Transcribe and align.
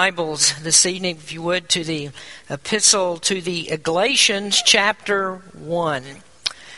Bibles 0.00 0.54
this 0.62 0.86
evening, 0.86 1.16
if 1.16 1.30
you 1.30 1.42
would, 1.42 1.68
to 1.68 1.84
the 1.84 2.08
epistle 2.48 3.18
to 3.18 3.42
the 3.42 3.76
Galatians, 3.82 4.62
chapter 4.64 5.42
1. 5.52 6.04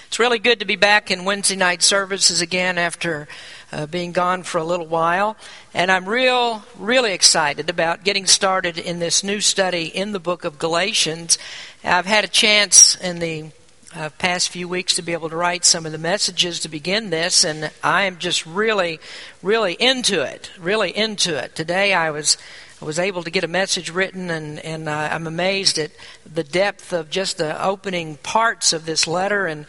It's 0.08 0.18
really 0.18 0.40
good 0.40 0.58
to 0.58 0.64
be 0.64 0.74
back 0.74 1.08
in 1.08 1.24
Wednesday 1.24 1.54
night 1.54 1.84
services 1.84 2.40
again 2.40 2.78
after 2.78 3.28
uh, 3.70 3.86
being 3.86 4.10
gone 4.10 4.42
for 4.42 4.58
a 4.58 4.64
little 4.64 4.88
while. 4.88 5.36
And 5.72 5.88
I'm 5.92 6.08
real, 6.08 6.64
really 6.76 7.12
excited 7.12 7.70
about 7.70 8.02
getting 8.02 8.26
started 8.26 8.76
in 8.76 8.98
this 8.98 9.22
new 9.22 9.40
study 9.40 9.84
in 9.84 10.10
the 10.10 10.18
book 10.18 10.44
of 10.44 10.58
Galatians. 10.58 11.38
I've 11.84 12.06
had 12.06 12.24
a 12.24 12.28
chance 12.28 12.96
in 12.96 13.20
the 13.20 13.52
uh, 13.94 14.10
past 14.18 14.48
few 14.48 14.66
weeks 14.66 14.96
to 14.96 15.02
be 15.02 15.12
able 15.12 15.28
to 15.28 15.36
write 15.36 15.64
some 15.64 15.86
of 15.86 15.92
the 15.92 15.98
messages 15.98 16.58
to 16.58 16.68
begin 16.68 17.10
this, 17.10 17.44
and 17.44 17.70
I 17.84 18.02
am 18.02 18.18
just 18.18 18.44
really, 18.46 18.98
really 19.44 19.74
into 19.74 20.22
it. 20.22 20.50
Really 20.58 20.90
into 20.90 21.36
it. 21.36 21.54
Today 21.54 21.94
I 21.94 22.10
was 22.10 22.36
I 22.82 22.84
was 22.84 22.98
able 22.98 23.22
to 23.22 23.30
get 23.30 23.44
a 23.44 23.48
message 23.48 23.90
written, 23.90 24.28
and 24.28 24.58
and 24.58 24.88
uh, 24.88 25.08
I'm 25.12 25.28
amazed 25.28 25.78
at 25.78 25.92
the 26.26 26.42
depth 26.42 26.92
of 26.92 27.10
just 27.10 27.38
the 27.38 27.64
opening 27.64 28.16
parts 28.16 28.72
of 28.72 28.86
this 28.86 29.06
letter, 29.06 29.46
and 29.46 29.66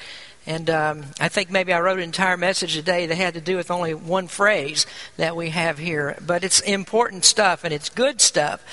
and 0.47 0.67
um, 0.71 1.05
I 1.19 1.29
think 1.29 1.51
maybe 1.51 1.73
I 1.73 1.79
wrote 1.79 1.99
an 1.99 2.05
entire 2.05 2.37
message 2.37 2.73
today 2.73 3.05
that 3.05 3.15
had 3.15 3.35
to 3.35 3.41
do 3.41 3.55
with 3.55 3.69
only 3.69 3.93
one 3.93 4.27
phrase 4.27 4.87
that 5.17 5.35
we 5.35 5.51
have 5.51 5.77
here, 5.77 6.17
but 6.25 6.43
it's 6.43 6.59
important 6.61 7.23
stuff 7.23 7.63
and 7.63 7.71
it's 7.71 7.89
good 7.89 8.19
stuff. 8.19 8.63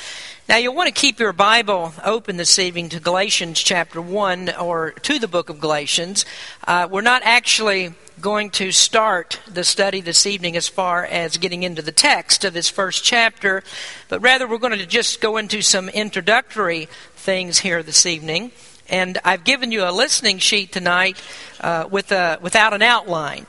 Now, 0.50 0.56
you'll 0.56 0.74
want 0.74 0.88
to 0.88 1.00
keep 1.00 1.20
your 1.20 1.32
Bible 1.32 1.92
open 2.04 2.36
this 2.36 2.58
evening 2.58 2.88
to 2.88 2.98
Galatians 2.98 3.60
chapter 3.60 4.02
1 4.02 4.56
or 4.56 4.90
to 4.90 5.20
the 5.20 5.28
book 5.28 5.48
of 5.48 5.60
Galatians. 5.60 6.24
Uh, 6.66 6.88
we're 6.90 7.02
not 7.02 7.22
actually 7.24 7.94
going 8.20 8.50
to 8.50 8.72
start 8.72 9.38
the 9.46 9.62
study 9.62 10.00
this 10.00 10.26
evening 10.26 10.56
as 10.56 10.66
far 10.66 11.04
as 11.04 11.36
getting 11.36 11.62
into 11.62 11.82
the 11.82 11.92
text 11.92 12.44
of 12.44 12.52
this 12.52 12.68
first 12.68 13.04
chapter, 13.04 13.62
but 14.08 14.20
rather 14.22 14.48
we're 14.48 14.58
going 14.58 14.76
to 14.76 14.86
just 14.86 15.20
go 15.20 15.36
into 15.36 15.62
some 15.62 15.88
introductory 15.88 16.88
things 17.14 17.60
here 17.60 17.84
this 17.84 18.04
evening. 18.04 18.50
And 18.88 19.18
I've 19.24 19.44
given 19.44 19.70
you 19.70 19.84
a 19.84 19.92
listening 19.92 20.38
sheet 20.38 20.72
tonight 20.72 21.22
uh, 21.60 21.86
with 21.88 22.10
a, 22.10 22.40
without 22.42 22.74
an 22.74 22.82
outline. 22.82 23.46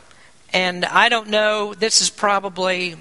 And 0.53 0.85
I 0.85 1.09
don't 1.09 1.29
know, 1.29 1.73
this 1.73 1.99
is 1.99 2.11
probably 2.11 2.95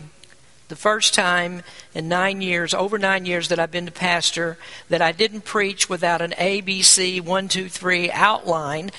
the 0.71 0.77
first 0.77 1.13
time 1.13 1.63
in 1.95 2.09
nine 2.09 2.41
years, 2.41 2.73
over 2.73 2.97
nine 2.97 3.27
years 3.27 3.49
that 3.49 3.59
I've 3.59 3.71
been 3.71 3.85
to 3.85 3.93
pastor, 3.93 4.57
that 4.89 5.03
I 5.03 5.13
didn't 5.13 5.43
preach 5.43 5.91
without 5.91 6.23
an 6.23 6.31
ABC 6.31 7.21
one, 7.21 7.49
two, 7.49 7.69
three 7.69 8.11
outline. 8.11 8.91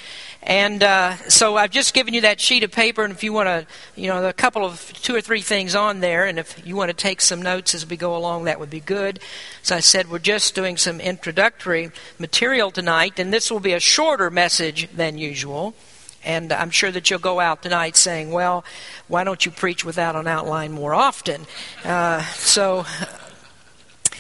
And 0.44 0.84
uh, 0.84 1.16
so 1.30 1.56
I've 1.56 1.72
just 1.72 1.94
given 1.94 2.14
you 2.14 2.22
that 2.22 2.40
sheet 2.40 2.64
of 2.64 2.72
paper, 2.72 3.04
and 3.04 3.14
if 3.14 3.24
you 3.24 3.32
want 3.32 3.48
to, 3.48 3.66
you 3.96 4.08
know, 4.08 4.26
a 4.28 4.34
couple 4.34 4.66
of 4.66 4.92
two 5.02 5.16
or 5.16 5.22
three 5.22 5.42
things 5.42 5.76
on 5.76 6.00
there, 6.00 6.26
and 6.26 6.38
if 6.38 6.66
you 6.66 6.76
want 6.76 6.90
to 6.90 6.96
take 6.96 7.22
some 7.22 7.42
notes 7.42 7.74
as 7.74 7.88
we 7.88 7.96
go 7.96 8.16
along, 8.16 8.44
that 8.44 8.60
would 8.60 8.70
be 8.70 8.80
good. 8.80 9.20
As 9.64 9.72
I 9.72 9.80
said, 9.80 10.10
we're 10.10 10.20
just 10.20 10.54
doing 10.56 10.78
some 10.78 11.00
introductory 11.00 11.92
material 12.20 12.72
tonight, 12.72 13.20
and 13.20 13.32
this 13.32 13.52
will 13.52 13.60
be 13.60 13.74
a 13.74 13.80
shorter 13.80 14.30
message 14.30 14.90
than 14.92 15.18
usual. 15.18 15.76
And 16.24 16.54
I'm 16.54 16.70
sure 16.70 16.92
that 16.92 17.10
you'll 17.10 17.20
go 17.20 17.40
out 17.40 17.64
tonight 17.64 17.96
saying, 17.96 18.32
well, 18.32 18.64
why 19.08 19.24
don't 19.24 19.44
you 19.46 19.52
preach 19.52 19.84
without 19.84 20.16
an 20.16 20.28
outline 20.28 20.72
more 20.72 20.94
often? 20.94 21.48
Uh, 21.84 22.22
so, 22.34 22.86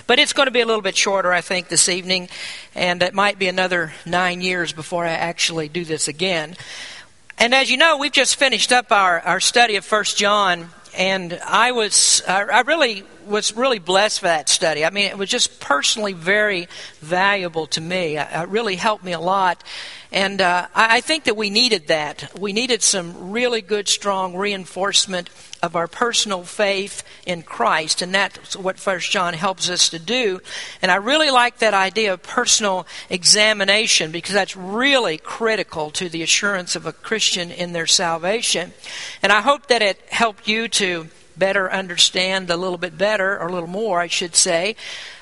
but 0.07 0.17
it's 0.17 0.33
going 0.33 0.47
to 0.47 0.51
be 0.51 0.61
a 0.61 0.65
little 0.65 0.81
bit 0.81 0.97
shorter, 0.97 1.31
I 1.31 1.41
think, 1.41 1.67
this 1.67 1.87
evening, 1.87 2.29
and 2.73 3.03
it 3.03 3.13
might 3.13 3.37
be 3.37 3.47
another 3.47 3.93
nine 4.05 4.41
years 4.41 4.73
before 4.73 5.05
I 5.05 5.11
actually 5.11 5.69
do 5.69 5.85
this 5.85 6.07
again. 6.07 6.55
And 7.37 7.53
as 7.53 7.69
you 7.69 7.77
know, 7.77 7.97
we've 7.97 8.11
just 8.11 8.35
finished 8.35 8.71
up 8.71 8.91
our, 8.91 9.19
our 9.21 9.39
study 9.39 9.75
of 9.75 9.85
First 9.85 10.17
John, 10.17 10.69
and 10.97 11.39
I 11.45 11.71
was 11.71 12.21
I 12.27 12.61
really 12.61 13.03
was 13.25 13.55
really 13.55 13.79
blessed 13.79 14.19
for 14.19 14.27
that 14.27 14.49
study. 14.49 14.85
I 14.85 14.89
mean, 14.89 15.05
it 15.05 15.17
was 15.17 15.29
just 15.29 15.59
personally 15.59 16.13
very 16.13 16.67
valuable 16.99 17.67
to 17.67 17.81
me. 17.81 18.17
It 18.17 18.47
really 18.49 18.75
helped 18.75 19.03
me 19.03 19.13
a 19.13 19.19
lot. 19.19 19.63
And 20.11 20.41
uh, 20.41 20.67
I 20.75 20.99
think 20.99 21.23
that 21.23 21.37
we 21.37 21.49
needed 21.49 21.87
that. 21.87 22.37
We 22.37 22.51
needed 22.51 22.83
some 22.83 23.31
really 23.31 23.61
good, 23.61 23.87
strong 23.87 24.35
reinforcement 24.35 25.29
of 25.63 25.75
our 25.75 25.87
personal 25.87 26.43
faith 26.43 27.03
in 27.25 27.43
Christ, 27.43 28.01
and 28.01 28.13
that's 28.13 28.57
what 28.57 28.79
First 28.79 29.11
John 29.11 29.33
helps 29.33 29.69
us 29.69 29.89
to 29.89 29.99
do. 29.99 30.41
And 30.81 30.91
I 30.91 30.95
really 30.95 31.29
like 31.29 31.59
that 31.59 31.73
idea 31.73 32.13
of 32.13 32.23
personal 32.23 32.87
examination 33.09 34.11
because 34.11 34.33
that's 34.33 34.57
really 34.57 35.17
critical 35.17 35.91
to 35.91 36.09
the 36.09 36.23
assurance 36.23 36.75
of 36.75 36.85
a 36.85 36.91
Christian 36.91 37.51
in 37.51 37.71
their 37.71 37.87
salvation. 37.87 38.73
And 39.21 39.31
I 39.31 39.41
hope 39.41 39.67
that 39.67 39.81
it 39.81 39.99
helped 40.09 40.47
you 40.47 40.67
to 40.67 41.07
better 41.37 41.71
understand 41.71 42.49
a 42.49 42.57
little 42.57 42.77
bit 42.77 42.97
better, 42.97 43.39
or 43.39 43.47
a 43.47 43.51
little 43.51 43.69
more, 43.69 43.99
I 43.99 44.07
should 44.07 44.35
say, 44.35 44.75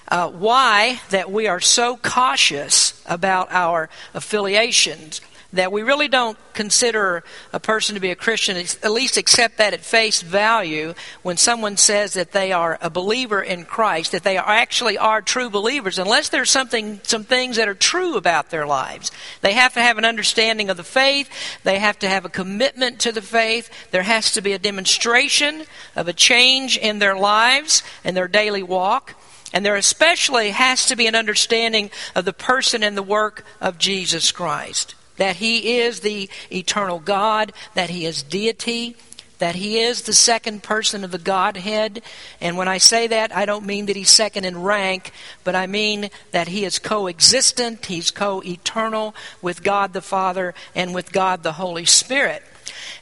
uh, 0.08 0.30
why 0.30 1.02
that 1.09 1.31
we 1.31 1.47
are 1.47 1.59
so 1.59 1.97
cautious 1.97 3.02
about 3.06 3.52
our 3.52 3.90
affiliations 4.14 5.22
that 5.53 5.71
we 5.71 5.81
really 5.81 6.07
don't 6.07 6.37
consider 6.53 7.23
a 7.51 7.59
person 7.59 7.95
to 7.95 8.01
be 8.01 8.11
a 8.11 8.15
Christian, 8.15 8.55
at 8.55 8.91
least 8.91 9.17
accept 9.17 9.57
that 9.57 9.73
at 9.73 9.79
face 9.79 10.21
value 10.21 10.93
when 11.23 11.37
someone 11.37 11.75
says 11.75 12.13
that 12.13 12.33
they 12.33 12.51
are 12.51 12.77
a 12.81 12.89
believer 12.89 13.41
in 13.41 13.65
Christ, 13.65 14.11
that 14.11 14.23
they 14.23 14.37
are 14.37 14.47
actually 14.47 14.97
are 14.97 15.21
true 15.21 15.49
believers, 15.49 15.97
unless 15.97 16.29
there's 16.29 16.51
something, 16.51 16.99
some 17.03 17.23
things 17.23 17.55
that 17.55 17.67
are 17.67 17.73
true 17.73 18.15
about 18.15 18.51
their 18.51 18.67
lives. 18.67 19.11
They 19.41 19.53
have 19.53 19.73
to 19.73 19.81
have 19.81 19.97
an 19.97 20.05
understanding 20.05 20.69
of 20.69 20.77
the 20.77 20.83
faith. 20.83 21.29
They 21.63 21.79
have 21.79 21.97
to 21.99 22.09
have 22.09 22.25
a 22.25 22.29
commitment 22.29 22.99
to 22.99 23.11
the 23.11 23.21
faith. 23.21 23.71
There 23.89 24.03
has 24.03 24.31
to 24.33 24.41
be 24.41 24.53
a 24.53 24.59
demonstration 24.59 25.63
of 25.95 26.07
a 26.07 26.13
change 26.13 26.77
in 26.77 26.99
their 26.99 27.17
lives 27.17 27.81
and 28.03 28.16
their 28.16 28.27
daily 28.27 28.63
walk. 28.63 29.16
And 29.51 29.66
there 29.66 29.75
especially 29.75 30.51
has 30.51 30.85
to 30.85 30.95
be 30.95 31.07
an 31.07 31.16
understanding 31.16 31.89
of 32.16 32.25
the 32.25 32.33
person 32.33 32.83
and 32.83 32.95
the 32.95 33.01
work 33.01 33.43
of 33.59 33.79
Jesus 33.79 34.31
Christ 34.31 34.93
that 35.19 35.35
He 35.35 35.78
is 35.78 36.00
the 36.00 36.30
eternal 36.52 37.00
God, 37.00 37.53
that 37.75 37.91
He 37.91 38.06
is 38.06 38.24
deity, 38.24 38.97
that 39.38 39.56
He 39.56 39.80
is 39.80 40.02
the 40.02 40.13
second 40.13 40.63
person 40.63 41.03
of 41.03 41.12
the 41.12 41.18
Godhead. 41.18 42.02
And 42.41 42.57
when 42.57 42.68
I 42.68 42.78
say 42.78 43.07
that, 43.07 43.35
I 43.35 43.46
don't 43.46 43.66
mean 43.66 43.85
that 43.85 43.96
He's 43.96 44.09
second 44.09 44.46
in 44.46 44.62
rank, 44.62 45.12
but 45.44 45.56
I 45.56 45.68
mean 45.68 46.09
that 46.31 46.47
He 46.47 46.66
is 46.66 46.79
coexistent, 46.79 47.85
He's 47.85 48.12
co 48.12 48.41
eternal 48.44 49.13
with 49.41 49.63
God 49.63 49.94
the 49.94 50.02
Father 50.02 50.56
and 50.74 50.94
with 50.96 51.12
God 51.12 51.44
the 51.44 51.53
Holy 51.53 51.85
Spirit. 51.85 52.44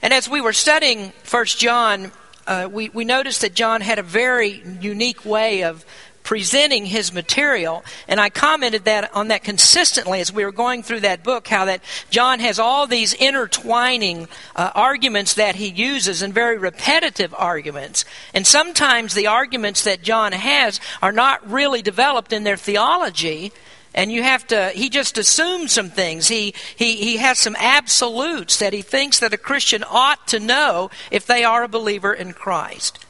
And 0.02 0.14
as 0.14 0.30
we 0.30 0.42
were 0.42 0.54
studying 0.54 1.12
First 1.24 1.60
John, 1.60 2.12
uh, 2.46 2.70
we, 2.72 2.90
we 2.90 3.04
noticed 3.04 3.42
that 3.42 3.54
John 3.54 3.82
had 3.82 4.00
a 4.00 4.04
very 4.04 4.64
unique 4.80 5.26
way 5.26 5.64
of 5.64 5.86
presenting 6.28 6.86
his 6.86 7.14
material. 7.14 7.86
And 8.06 8.20
I 8.20 8.30
commented 8.30 8.84
that 8.84 9.16
on 9.16 9.30
that 9.30 9.46
consistently 9.46 10.20
as 10.20 10.30
we 10.30 10.44
were 10.44 10.52
going 10.52 10.84
through 10.84 11.00
that 11.00 11.24
book, 11.24 11.48
how 11.48 11.64
that 11.64 11.82
John 12.10 12.42
has 12.42 12.60
all 12.60 12.86
these 12.86 13.14
intertwining 13.14 14.28
uh, 14.54 14.72
arguments 14.76 15.36
that 15.36 15.56
he 15.56 15.70
uses 15.70 16.22
and 16.22 16.34
very 16.34 16.58
repetitive 16.58 17.34
arguments. 17.38 18.04
And 18.34 18.46
sometimes 18.46 19.14
the 19.14 19.28
arguments 19.28 19.86
that 19.86 20.02
John 20.02 20.34
has 20.34 20.82
are 21.02 21.14
not 21.14 21.50
really 21.50 21.82
developed 21.82 22.34
in 22.34 22.44
their 22.44 22.58
theology 22.58 23.54
and 23.96 24.12
you 24.12 24.22
have 24.22 24.46
to 24.48 24.72
he 24.76 24.90
just 24.90 25.18
assumes 25.18 25.72
some 25.72 25.90
things 25.90 26.28
he, 26.28 26.54
he 26.76 26.98
he 26.98 27.18
has 27.18 27.40
some 27.40 27.56
absolutes 27.58 28.60
that 28.60 28.74
he 28.74 28.82
thinks 28.82 29.20
that 29.20 29.34
a 29.34 29.38
christian 29.38 29.82
ought 29.90 30.28
to 30.28 30.40
know 30.40 30.92
if 31.10 31.26
they 31.26 31.46
are 31.46 31.64
a 31.64 31.70
believer 31.70 32.14
in 32.14 32.34
christ 32.34 33.07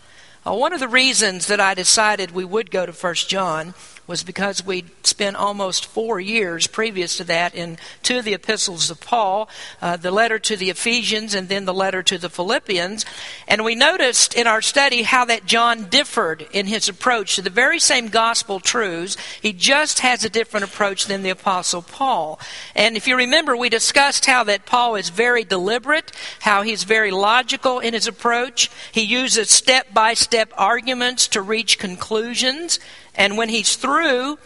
Uh, 0.48 0.54
one 0.56 0.72
of 0.72 0.80
the 0.80 0.88
reasons 0.88 1.48
that 1.48 1.60
I 1.60 1.74
decided 1.74 2.32
we 2.32 2.46
would 2.46 2.72
go 2.72 2.86
to 2.86 2.94
First 2.94 3.28
John 3.28 3.74
was 4.08 4.24
because 4.24 4.66
we'd 4.66 4.90
spent 5.06 5.36
almost 5.36 5.86
four 5.86 6.20
years 6.20 6.66
previous 6.66 7.18
to 7.18 7.26
that 7.26 7.54
in 7.54 7.78
two 8.02 8.20
of 8.20 8.26
the 8.26 8.34
epistles 8.34 8.90
of 8.90 9.02
Paul, 9.02 9.50
uh, 9.82 9.98
the 9.98 10.12
letter 10.12 10.40
to 10.40 10.56
the 10.56 10.70
Ephesians 10.70 11.34
and 11.34 11.50
then 11.50 11.66
the 11.66 11.74
letter 11.74 12.02
to 12.04 12.18
the 12.18 12.30
Philippians. 12.30 13.06
And 13.48 13.66
we 13.66 13.76
noticed 13.76 14.34
in 14.34 14.48
our 14.48 14.62
study 14.62 15.04
how 15.04 15.26
that 15.26 15.46
John 15.46 15.90
differed 15.90 16.48
in 16.54 16.68
his 16.68 16.88
approach 16.88 17.36
to 17.36 17.42
the 17.42 17.50
very 17.50 17.80
same 17.80 18.08
gospel 18.08 18.62
truths. 18.62 19.18
He 19.42 19.52
just 19.52 20.00
has 20.00 20.24
a 20.24 20.30
different 20.30 20.66
approach 20.66 21.06
than 21.06 21.22
the 21.22 21.30
apostle 21.30 21.82
Paul. 21.82 22.40
And 22.76 22.96
if 22.96 23.08
you 23.08 23.18
remember, 23.18 23.58
we 23.58 23.70
discussed 23.70 24.26
how 24.26 24.46
that 24.46 24.66
Paul 24.66 24.96
is 24.96 25.10
very 25.10 25.44
deliberate, 25.44 26.12
how 26.40 26.62
he's 26.62 26.84
very 26.86 27.12
logical 27.12 27.80
in 27.80 27.94
his 27.94 28.08
approach. 28.08 28.72
He 28.92 29.02
uses 29.02 29.50
step 29.50 29.94
by 29.94 30.14
step 30.14 30.54
arguments 30.56 31.28
to 31.30 31.42
reach 31.42 31.78
conclusions. 31.78 32.80
And 33.18 33.36
when 33.36 33.50
he's 33.50 33.76
through, 33.76 34.38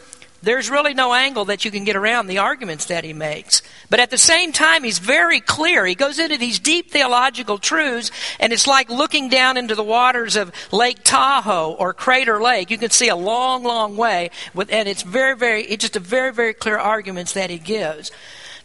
there's 0.43 0.71
really 0.71 0.95
no 0.95 1.13
angle 1.13 1.45
that 1.45 1.65
you 1.65 1.71
can 1.71 1.83
get 1.83 1.95
around 1.95 2.25
the 2.25 2.39
arguments 2.39 2.85
that 2.85 3.03
he 3.03 3.13
makes. 3.13 3.61
But 3.91 3.99
at 3.99 4.09
the 4.09 4.17
same 4.17 4.51
time, 4.51 4.83
he's 4.83 4.97
very 4.97 5.39
clear. 5.39 5.85
He 5.85 5.93
goes 5.93 6.17
into 6.17 6.37
these 6.37 6.57
deep 6.57 6.89
theological 6.89 7.59
truths, 7.59 8.09
and 8.39 8.51
it's 8.51 8.65
like 8.65 8.89
looking 8.89 9.29
down 9.29 9.57
into 9.57 9.75
the 9.75 9.83
waters 9.83 10.35
of 10.35 10.51
Lake 10.71 11.03
Tahoe 11.03 11.73
or 11.73 11.93
Crater 11.93 12.41
Lake. 12.41 12.71
You 12.71 12.79
can 12.79 12.89
see 12.89 13.09
a 13.09 13.15
long, 13.15 13.63
long 13.63 13.97
way, 13.97 14.31
with, 14.55 14.71
and 14.71 14.89
it's 14.89 15.03
very, 15.03 15.35
very, 15.35 15.63
it's 15.63 15.83
just 15.83 15.95
a 15.95 15.99
very, 15.99 16.33
very 16.33 16.55
clear 16.55 16.77
arguments 16.77 17.33
that 17.33 17.51
he 17.51 17.59
gives. 17.59 18.11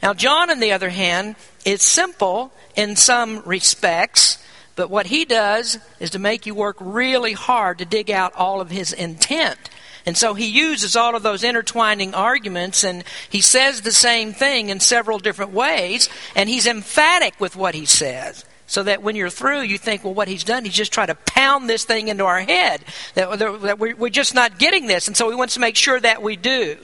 Now, 0.03 0.15
John, 0.15 0.51
on 0.51 0.61
the 0.61 0.73
other 0.73 0.91
hand, 0.91 1.37
is 1.67 1.83
simple 1.83 2.53
in 2.75 2.97
some 2.97 3.43
respects, 3.45 4.43
but 4.77 4.89
what 4.89 5.07
he 5.07 5.27
does 5.27 5.79
is 6.01 6.11
to 6.11 6.19
make 6.19 6.47
you 6.47 6.55
work 6.55 6.77
really 6.81 7.33
hard 7.33 7.79
to 7.79 7.85
dig 7.85 8.11
out 8.11 8.33
all 8.35 8.63
of 8.63 8.71
his 8.71 8.95
intent. 8.95 9.59
And 10.07 10.17
so 10.17 10.35
he 10.35 10.47
uses 10.47 10.95
all 10.95 11.17
of 11.17 11.25
those 11.25 11.43
intertwining 11.43 12.15
arguments 12.15 12.85
and 12.85 13.03
he 13.29 13.41
says 13.41 13.81
the 13.81 13.93
same 13.93 14.33
thing 14.33 14.69
in 14.69 14.79
several 14.79 15.19
different 15.19 15.53
ways, 15.53 16.09
and 16.37 16.49
he's 16.49 16.67
emphatic 16.67 17.39
with 17.41 17.57
what 17.57 17.75
he 17.75 17.85
says. 17.85 18.45
So 18.69 18.83
that 18.85 19.03
when 19.03 19.15
you're 19.15 19.31
through, 19.31 19.61
you 19.63 19.79
think, 19.79 20.03
well, 20.03 20.15
what 20.15 20.27
he's 20.27 20.43
done, 20.43 20.65
he's 20.65 20.75
just 20.75 20.93
trying 20.93 21.07
to 21.09 21.15
pound 21.15 21.69
this 21.69 21.85
thing 21.85 22.09
into 22.09 22.25
our 22.25 22.41
head, 22.41 22.85
that, 23.15 23.39
that 23.39 23.79
we're 23.79 24.09
just 24.09 24.35
not 24.35 24.59
getting 24.59 24.87
this. 24.87 25.07
And 25.07 25.17
so 25.17 25.29
he 25.31 25.37
wants 25.37 25.55
to 25.55 25.61
make 25.61 25.77
sure 25.77 26.01
that 26.01 26.21
we 26.21 26.35
do. 26.35 26.77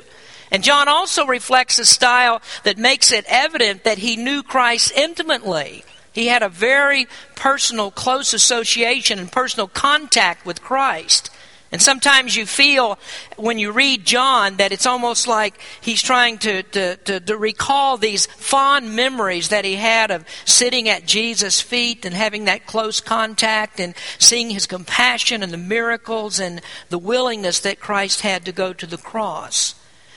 And 0.52 0.62
John 0.62 0.86
also 0.86 1.26
reflects 1.26 1.78
a 1.78 1.84
style 1.84 2.40
that 2.62 2.78
makes 2.78 3.10
it 3.10 3.24
evident 3.26 3.84
that 3.84 3.98
he 3.98 4.16
knew 4.16 4.44
Christ 4.44 4.92
intimately. 4.94 5.84
He 6.12 6.26
had 6.26 6.42
a 6.42 6.48
very 6.48 7.08
personal, 7.34 7.90
close 7.90 8.34
association 8.34 9.19
and 9.19 9.32
personal 9.32 9.66
contact 9.66 10.44
with 10.44 10.62
Christ. 10.62 11.30
And 11.72 11.80
sometimes 11.80 12.36
you 12.36 12.44
feel 12.44 12.98
when 13.36 13.58
you 13.58 13.72
read 13.72 14.04
John 14.04 14.58
that 14.58 14.72
it's 14.72 14.84
almost 14.84 15.26
like 15.26 15.58
he's 15.80 16.02
trying 16.02 16.36
to, 16.38 16.62
to, 16.62 16.96
to, 16.96 17.20
to, 17.20 17.36
recall 17.36 17.96
these 17.96 18.26
fond 18.26 18.94
memories 18.94 19.48
that 19.48 19.64
he 19.64 19.76
had 19.76 20.10
of 20.10 20.26
sitting 20.44 20.90
at 20.90 21.06
Jesus' 21.06 21.62
feet 21.62 22.04
and 22.04 22.14
having 22.14 22.44
that 22.44 22.66
close 22.66 23.00
contact 23.00 23.80
and 23.80 23.94
seeing 24.19 24.50
his 24.50 24.66
compassion 24.66 25.42
and 25.42 25.50
the 25.50 25.56
miracles 25.56 26.38
and 26.38 26.60
the 26.90 26.98
willingness 26.98 27.60
that 27.60 27.80
Christ 27.80 28.20
had 28.20 28.44
to 28.44 28.52
go 28.52 28.74
to 28.74 28.86
the 28.86 28.98
cross. 28.98 29.74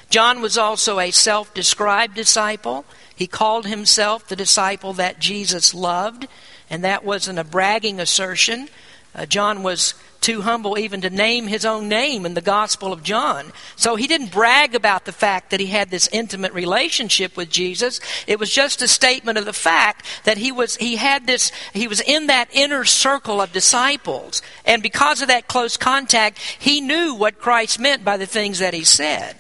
John 0.09 0.41
was 0.41 0.57
also 0.57 0.99
a 0.99 1.11
self 1.11 1.53
described 1.53 2.15
disciple. 2.15 2.83
He 3.15 3.27
called 3.27 3.65
himself 3.65 4.27
the 4.27 4.35
disciple 4.35 4.91
that 4.93 5.19
Jesus 5.19 5.73
loved, 5.73 6.27
and 6.69 6.83
that 6.83 7.05
wasn't 7.05 7.39
a 7.39 7.45
bragging 7.45 8.01
assertion. 8.01 8.67
Uh, 9.15 9.25
John 9.25 9.63
was 9.63 9.93
too 10.25 10.41
humble 10.41 10.77
even 10.77 11.01
to 11.01 11.09
name 11.09 11.45
his 11.45 11.65
own 11.65 11.87
name 11.87 12.25
in 12.25 12.33
the 12.33 12.41
Gospel 12.41 12.91
of 12.91 13.03
John. 13.03 13.53
So 13.75 13.95
he 13.95 14.07
didn't 14.07 14.31
brag 14.31 14.73
about 14.73 15.05
the 15.05 15.11
fact 15.11 15.51
that 15.51 15.59
he 15.59 15.67
had 15.67 15.91
this 15.91 16.09
intimate 16.11 16.51
relationship 16.51 17.37
with 17.37 17.51
Jesus. 17.51 17.99
It 18.25 18.39
was 18.39 18.51
just 18.51 18.81
a 18.81 18.87
statement 18.87 19.37
of 19.37 19.45
the 19.45 19.53
fact 19.53 20.03
that 20.23 20.39
he 20.39 20.51
was 20.51 20.77
he 20.77 20.95
had 20.95 21.27
this 21.27 21.51
he 21.73 21.87
was 21.87 22.01
in 22.01 22.27
that 22.27 22.49
inner 22.51 22.85
circle 22.85 23.39
of 23.39 23.53
disciples. 23.53 24.41
And 24.65 24.81
because 24.81 25.21
of 25.21 25.27
that 25.27 25.47
close 25.47 25.77
contact, 25.77 26.39
he 26.39 26.81
knew 26.81 27.13
what 27.13 27.39
Christ 27.39 27.79
meant 27.79 28.03
by 28.03 28.17
the 28.17 28.25
things 28.25 28.59
that 28.59 28.73
he 28.73 28.83
said. 28.83 29.37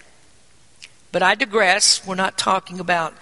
But 1.15 1.23
I 1.23 1.33
digress. 1.33 2.05
We're 2.05 2.15
not 2.15 2.37
talking 2.37 2.81
about 2.81 3.13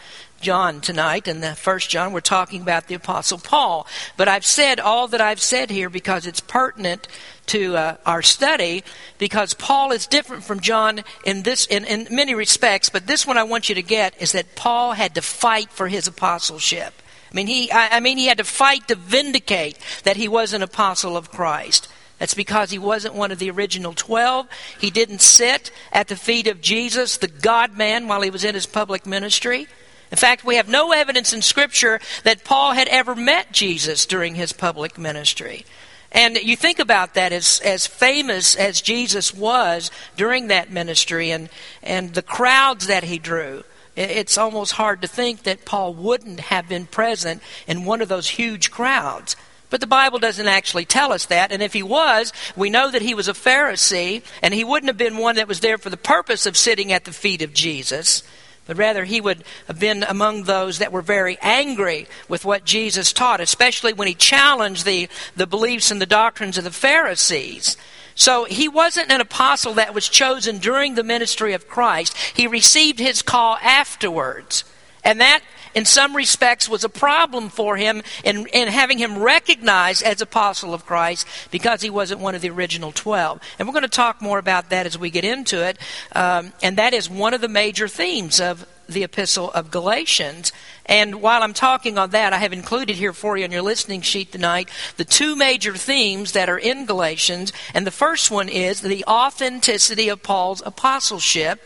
John 0.42 0.82
tonight, 0.82 1.28
and 1.28 1.44
the 1.44 1.54
first 1.54 1.92
John, 1.92 2.12
we're 2.12 2.22
talking 2.22 2.64
about 2.64 2.88
the 2.88 2.96
Apostle 2.96 3.38
Paul. 3.38 3.86
But 4.18 4.28
I've 4.28 4.48
said 4.48 4.80
all 4.80 5.08
that 5.10 5.22
I've 5.22 5.40
said 5.40 5.70
here 5.70 5.92
because 5.92 6.26
it's 6.26 6.40
pertinent 6.40 7.08
to 7.46 7.78
uh, 7.78 7.98
our 8.04 8.24
study, 8.24 8.84
because 9.20 9.54
Paul 9.54 9.92
is 9.92 10.08
different 10.08 10.44
from 10.44 10.60
John 10.60 11.04
in 11.24 11.44
this 11.44 11.68
in, 11.68 11.86
in 11.86 12.08
many 12.10 12.34
respects. 12.34 12.90
But 12.90 13.06
this 13.06 13.28
one 13.28 13.38
I 13.38 13.44
want 13.44 13.70
you 13.70 13.76
to 13.76 13.84
get 13.84 14.20
is 14.20 14.32
that 14.32 14.56
Paul 14.56 14.94
had 14.94 15.14
to 15.14 15.22
fight 15.22 15.70
for 15.70 15.88
his 15.88 16.08
apostleship. 16.08 16.96
I 17.32 17.36
mean, 17.36 17.46
he 17.46 17.72
I, 17.72 17.98
I 17.98 18.00
mean 18.00 18.18
he 18.18 18.26
had 18.26 18.40
to 18.40 18.44
fight 18.44 18.88
to 18.88 18.96
vindicate 18.96 19.78
that 20.04 20.18
he 20.18 20.28
was 20.28 20.52
an 20.52 20.64
apostle 20.64 21.16
of 21.16 21.30
Christ. 21.30 21.88
That's 22.20 22.34
because 22.34 22.72
he 22.72 22.80
wasn't 22.80 23.16
one 23.16 23.32
of 23.32 23.40
the 23.40 23.50
original 23.50 23.94
12. 23.94 24.48
He 24.80 24.90
didn't 24.90 25.22
sit 25.22 25.72
at 25.92 26.08
the 26.08 26.16
feet 26.16 26.48
of 26.48 26.62
Jesus, 26.62 27.18
the 27.18 27.28
God 27.28 27.78
man, 27.78 28.08
while 28.08 28.22
he 28.22 28.30
was 28.30 28.44
in 28.44 28.56
his 28.56 28.66
public 28.66 29.06
ministry. 29.06 29.68
In 30.12 30.18
fact, 30.18 30.46
we 30.46 30.58
have 30.58 30.70
no 30.70 30.92
evidence 30.92 31.34
in 31.34 31.42
Scripture 31.42 32.00
that 32.24 32.44
Paul 32.44 32.74
had 32.74 32.88
ever 32.88 33.16
met 33.16 33.52
Jesus 33.52 34.06
during 34.06 34.36
his 34.36 34.54
public 34.54 34.98
ministry. 34.98 35.66
And 36.12 36.38
you 36.38 36.56
think 36.56 36.78
about 36.78 37.16
that 37.16 37.32
as, 37.34 37.60
as 37.62 37.88
famous 37.88 38.56
as 38.56 38.80
Jesus 38.80 39.34
was 39.34 39.90
during 40.16 40.48
that 40.48 40.72
ministry 40.72 41.32
and, 41.32 41.50
and 41.82 42.14
the 42.14 42.22
crowds 42.22 42.86
that 42.86 43.06
he 43.06 43.18
drew. 43.18 43.64
It's 43.96 44.38
almost 44.38 44.74
hard 44.74 45.02
to 45.02 45.08
think 45.08 45.44
that 45.44 45.66
Paul 45.66 45.94
wouldn't 45.94 46.40
have 46.40 46.70
been 46.70 46.86
present 46.86 47.42
in 47.68 47.86
one 47.86 48.02
of 48.02 48.10
those 48.10 48.30
huge 48.30 48.72
crowds. 48.72 49.36
But 49.74 49.82
the 49.82 49.88
Bible 49.88 50.20
doesn't 50.20 50.48
actually 50.48 50.86
tell 50.86 51.12
us 51.12 51.26
that. 51.26 51.52
And 51.52 51.64
if 51.64 51.74
he 51.74 51.82
was, 51.82 52.32
we 52.56 52.70
know 52.70 52.92
that 52.92 53.02
he 53.02 53.16
was 53.16 53.28
a 53.28 53.34
Pharisee, 53.34 54.22
and 54.44 54.54
he 54.54 54.64
wouldn't 54.64 54.88
have 54.88 55.00
been 55.00 55.18
one 55.18 55.38
that 55.38 55.48
was 55.48 55.62
there 55.62 55.80
for 55.80 55.90
the 55.90 55.98
purpose 55.98 56.46
of 56.46 56.56
sitting 56.56 56.92
at 56.92 57.06
the 57.06 57.12
feet 57.12 57.42
of 57.42 57.56
Jesus 57.56 58.22
but 58.68 58.78
rather 58.78 59.04
he 59.04 59.20
would 59.20 59.44
have 59.68 59.80
been 59.80 60.04
among 60.04 60.44
those 60.44 60.78
that 60.78 60.92
were 60.92 61.02
very 61.02 61.38
angry 61.42 62.08
with 62.30 62.46
what 62.46 62.64
Jesus 62.64 63.12
taught, 63.12 63.42
especially 63.42 63.92
when 63.92 64.08
he 64.08 64.14
challenged 64.14 64.86
the, 64.86 65.10
the 65.36 65.48
beliefs 65.48 65.92
and 65.92 66.00
the 66.00 66.06
doctrines 66.06 66.58
of 66.58 66.64
the 66.64 66.72
Pharisees. 66.72 67.76
So 68.16 68.46
he 68.46 68.70
wasn't 68.70 69.12
an 69.12 69.20
apostle 69.20 69.74
that 69.74 69.94
was 69.94 70.08
chosen 70.08 70.60
during 70.60 70.96
the 70.96 71.04
ministry 71.04 71.52
of 71.52 71.68
Christ. 71.68 72.16
He 72.34 72.48
received 72.48 73.00
his 73.00 73.22
call 73.22 73.58
afterwards. 73.58 74.64
And 75.04 75.20
that 75.20 75.42
in 75.76 75.86
some 75.86 76.16
respects, 76.16 76.70
was 76.70 76.84
a 76.84 76.90
problem 76.90 77.50
for 77.50 77.78
him 77.78 78.02
in, 78.24 78.46
in 78.48 78.68
having 78.68 78.98
him 78.98 79.20
recognized 79.20 80.04
as 80.04 80.22
apostle 80.22 80.74
of 80.74 80.86
Christ 80.86 81.28
because 81.52 81.82
he 81.82 81.90
wasn't 81.90 82.22
one 82.22 82.36
of 82.36 82.42
the 82.42 82.50
original 82.50 82.92
12. 82.92 83.40
And 83.58 83.68
we're 83.68 83.74
going 83.74 83.84
to 83.84 83.90
talk 83.90 84.22
more 84.22 84.40
about 84.40 84.70
that 84.70 84.86
as 84.86 84.98
we 84.98 85.10
get 85.10 85.26
into 85.26 85.66
it. 85.66 85.78
Um, 86.14 86.54
and 86.62 86.78
that 86.78 86.94
is 86.94 87.10
one 87.10 87.34
of 87.34 87.42
the 87.42 87.48
major 87.48 87.88
themes 87.88 88.40
of 88.40 88.66
the 88.88 89.04
epistle 89.04 89.52
of 89.52 89.72
Galatians. 89.72 90.52
And 90.86 91.22
while 91.22 91.42
I'm 91.42 91.54
talking 91.54 91.98
on 91.98 92.10
that, 92.12 92.34
I 92.34 92.38
have 92.38 92.54
included 92.54 92.98
here 92.98 93.14
for 93.14 93.38
you 93.38 93.46
on 93.46 93.52
your 93.52 93.62
listening 93.62 94.02
sheet 94.02 94.32
tonight 94.32 94.70
the 94.98 95.06
two 95.06 95.36
major 95.36 95.76
themes 95.76 96.34
that 96.34 96.50
are 96.50 96.58
in 96.58 96.86
Galatians. 96.86 97.54
And 97.74 97.88
the 97.88 97.92
first 97.92 98.30
one 98.30 98.50
is 98.50 98.82
the 98.82 99.06
authenticity 99.06 100.10
of 100.10 100.24
Paul's 100.24 100.62
apostleship. 100.66 101.62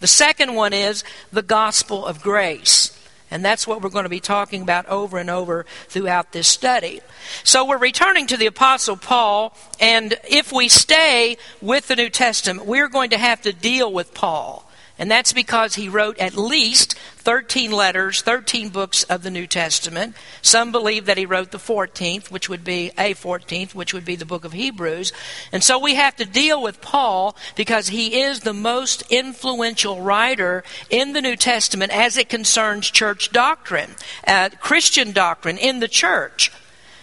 The 0.00 0.06
second 0.06 0.54
one 0.54 0.72
is 0.72 1.04
the 1.32 1.42
gospel 1.42 2.04
of 2.04 2.22
grace. 2.22 2.98
And 3.32 3.42
that's 3.42 3.66
what 3.66 3.80
we're 3.80 3.88
going 3.88 4.04
to 4.04 4.10
be 4.10 4.20
talking 4.20 4.60
about 4.60 4.84
over 4.88 5.16
and 5.16 5.30
over 5.30 5.64
throughout 5.88 6.32
this 6.32 6.46
study. 6.46 7.00
So 7.44 7.64
we're 7.64 7.78
returning 7.78 8.26
to 8.26 8.36
the 8.36 8.44
Apostle 8.44 8.96
Paul, 8.96 9.56
and 9.80 10.18
if 10.28 10.52
we 10.52 10.68
stay 10.68 11.38
with 11.62 11.88
the 11.88 11.96
New 11.96 12.10
Testament, 12.10 12.66
we're 12.66 12.90
going 12.90 13.08
to 13.08 13.16
have 13.16 13.40
to 13.42 13.54
deal 13.54 13.90
with 13.90 14.12
Paul. 14.12 14.68
And 15.02 15.10
that's 15.10 15.32
because 15.32 15.74
he 15.74 15.88
wrote 15.88 16.16
at 16.20 16.36
least 16.36 16.94
13 16.94 17.72
letters, 17.72 18.22
13 18.22 18.68
books 18.68 19.02
of 19.02 19.24
the 19.24 19.32
New 19.32 19.48
Testament. 19.48 20.14
Some 20.42 20.70
believe 20.70 21.06
that 21.06 21.18
he 21.18 21.26
wrote 21.26 21.50
the 21.50 21.58
14th, 21.58 22.30
which 22.30 22.48
would 22.48 22.62
be 22.62 22.92
a 22.96 23.14
14th, 23.14 23.74
which 23.74 23.92
would 23.92 24.04
be 24.04 24.14
the 24.14 24.24
book 24.24 24.44
of 24.44 24.52
Hebrews. 24.52 25.12
And 25.50 25.64
so 25.64 25.76
we 25.76 25.96
have 25.96 26.14
to 26.18 26.24
deal 26.24 26.62
with 26.62 26.80
Paul 26.80 27.34
because 27.56 27.88
he 27.88 28.20
is 28.20 28.40
the 28.42 28.52
most 28.52 29.02
influential 29.10 30.00
writer 30.00 30.62
in 30.88 31.14
the 31.14 31.20
New 31.20 31.34
Testament 31.34 31.90
as 31.90 32.16
it 32.16 32.28
concerns 32.28 32.88
church 32.88 33.32
doctrine, 33.32 33.96
uh, 34.24 34.50
Christian 34.60 35.10
doctrine 35.10 35.58
in 35.58 35.80
the 35.80 35.88
church. 35.88 36.52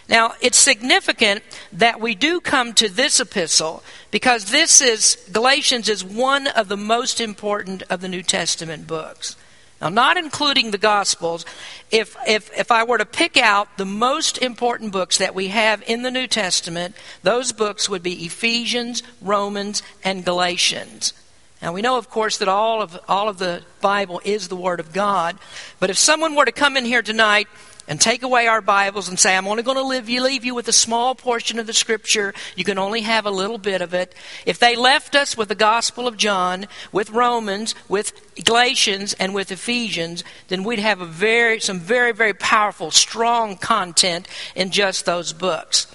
Now, 0.09 0.33
it's 0.41 0.57
significant 0.57 1.43
that 1.71 2.01
we 2.01 2.15
do 2.15 2.41
come 2.41 2.73
to 2.73 2.89
this 2.89 3.19
epistle 3.19 3.83
because 4.09 4.45
this 4.45 4.81
is, 4.81 5.23
Galatians 5.31 5.87
is 5.87 6.03
one 6.03 6.47
of 6.47 6.67
the 6.67 6.77
most 6.77 7.21
important 7.21 7.83
of 7.91 8.01
the 8.01 8.09
New 8.09 8.23
Testament 8.23 8.87
books. 8.87 9.35
Now, 9.79 9.89
not 9.89 10.17
including 10.17 10.71
the 10.71 10.79
Gospels, 10.79 11.45
if, 11.91 12.17
if, 12.27 12.51
if 12.57 12.71
I 12.71 12.83
were 12.83 12.97
to 12.97 13.05
pick 13.05 13.37
out 13.37 13.77
the 13.77 13.85
most 13.85 14.39
important 14.39 14.91
books 14.91 15.19
that 15.19 15.35
we 15.35 15.49
have 15.49 15.83
in 15.87 16.01
the 16.01 16.11
New 16.11 16.27
Testament, 16.27 16.95
those 17.21 17.51
books 17.51 17.87
would 17.87 18.03
be 18.03 18.25
Ephesians, 18.25 19.03
Romans, 19.21 19.83
and 20.03 20.25
Galatians. 20.25 21.13
Now, 21.61 21.71
we 21.71 21.81
know, 21.81 21.97
of 21.97 22.09
course, 22.09 22.37
that 22.39 22.47
all 22.47 22.81
of, 22.81 22.99
all 23.07 23.29
of 23.29 23.37
the 23.37 23.61
Bible 23.79 24.21
is 24.25 24.47
the 24.47 24.55
Word 24.55 24.79
of 24.79 24.91
God, 24.91 25.37
but 25.79 25.89
if 25.89 25.97
someone 25.97 26.35
were 26.35 26.45
to 26.45 26.51
come 26.51 26.75
in 26.75 26.85
here 26.85 27.03
tonight 27.03 27.47
and 27.89 27.99
take 27.99 28.21
away 28.21 28.45
our 28.45 28.61
Bibles 28.61 29.09
and 29.09 29.19
say, 29.19 29.35
I'm 29.35 29.47
only 29.47 29.63
going 29.63 29.75
to 29.75 29.83
leave 29.83 30.07
you, 30.07 30.21
leave 30.21 30.45
you 30.45 30.53
with 30.53 30.67
a 30.67 30.73
small 30.73 31.15
portion 31.15 31.57
of 31.57 31.65
the 31.65 31.73
Scripture. 31.73 32.35
You 32.55 32.63
can 32.63 32.77
only 32.77 33.01
have 33.01 33.25
a 33.25 33.31
little 33.31 33.57
bit 33.57 33.81
of 33.81 33.95
it. 33.95 34.13
If 34.45 34.59
they 34.59 34.75
left 34.75 35.15
us 35.15 35.35
with 35.35 35.49
the 35.49 35.55
Gospel 35.55 36.07
of 36.07 36.15
John, 36.15 36.67
with 36.91 37.09
Romans, 37.09 37.73
with 37.89 38.13
Galatians, 38.45 39.13
and 39.13 39.33
with 39.33 39.51
Ephesians, 39.51 40.23
then 40.49 40.63
we'd 40.63 40.77
have 40.77 41.01
a 41.01 41.05
very, 41.05 41.59
some 41.59 41.79
very, 41.79 42.11
very 42.11 42.35
powerful, 42.35 42.91
strong 42.91 43.57
content 43.57 44.27
in 44.53 44.69
just 44.69 45.07
those 45.07 45.33
books. 45.33 45.87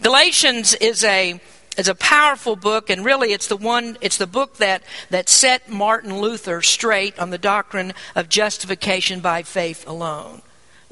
Galatians 0.00 0.74
is 0.76 1.04
a 1.04 1.38
is 1.76 1.88
a 1.88 1.94
powerful 1.94 2.54
book, 2.54 2.90
and 2.90 3.02
really 3.02 3.32
it's 3.32 3.46
the 3.46 3.56
one, 3.56 3.96
it's 4.02 4.18
the 4.18 4.26
book 4.26 4.58
that, 4.58 4.82
that 5.08 5.30
set 5.30 5.70
Martin 5.70 6.18
Luther 6.18 6.60
straight 6.60 7.18
on 7.18 7.30
the 7.30 7.38
doctrine 7.38 7.94
of 8.14 8.28
justification 8.28 9.20
by 9.20 9.42
faith 9.42 9.86
alone. 9.88 10.42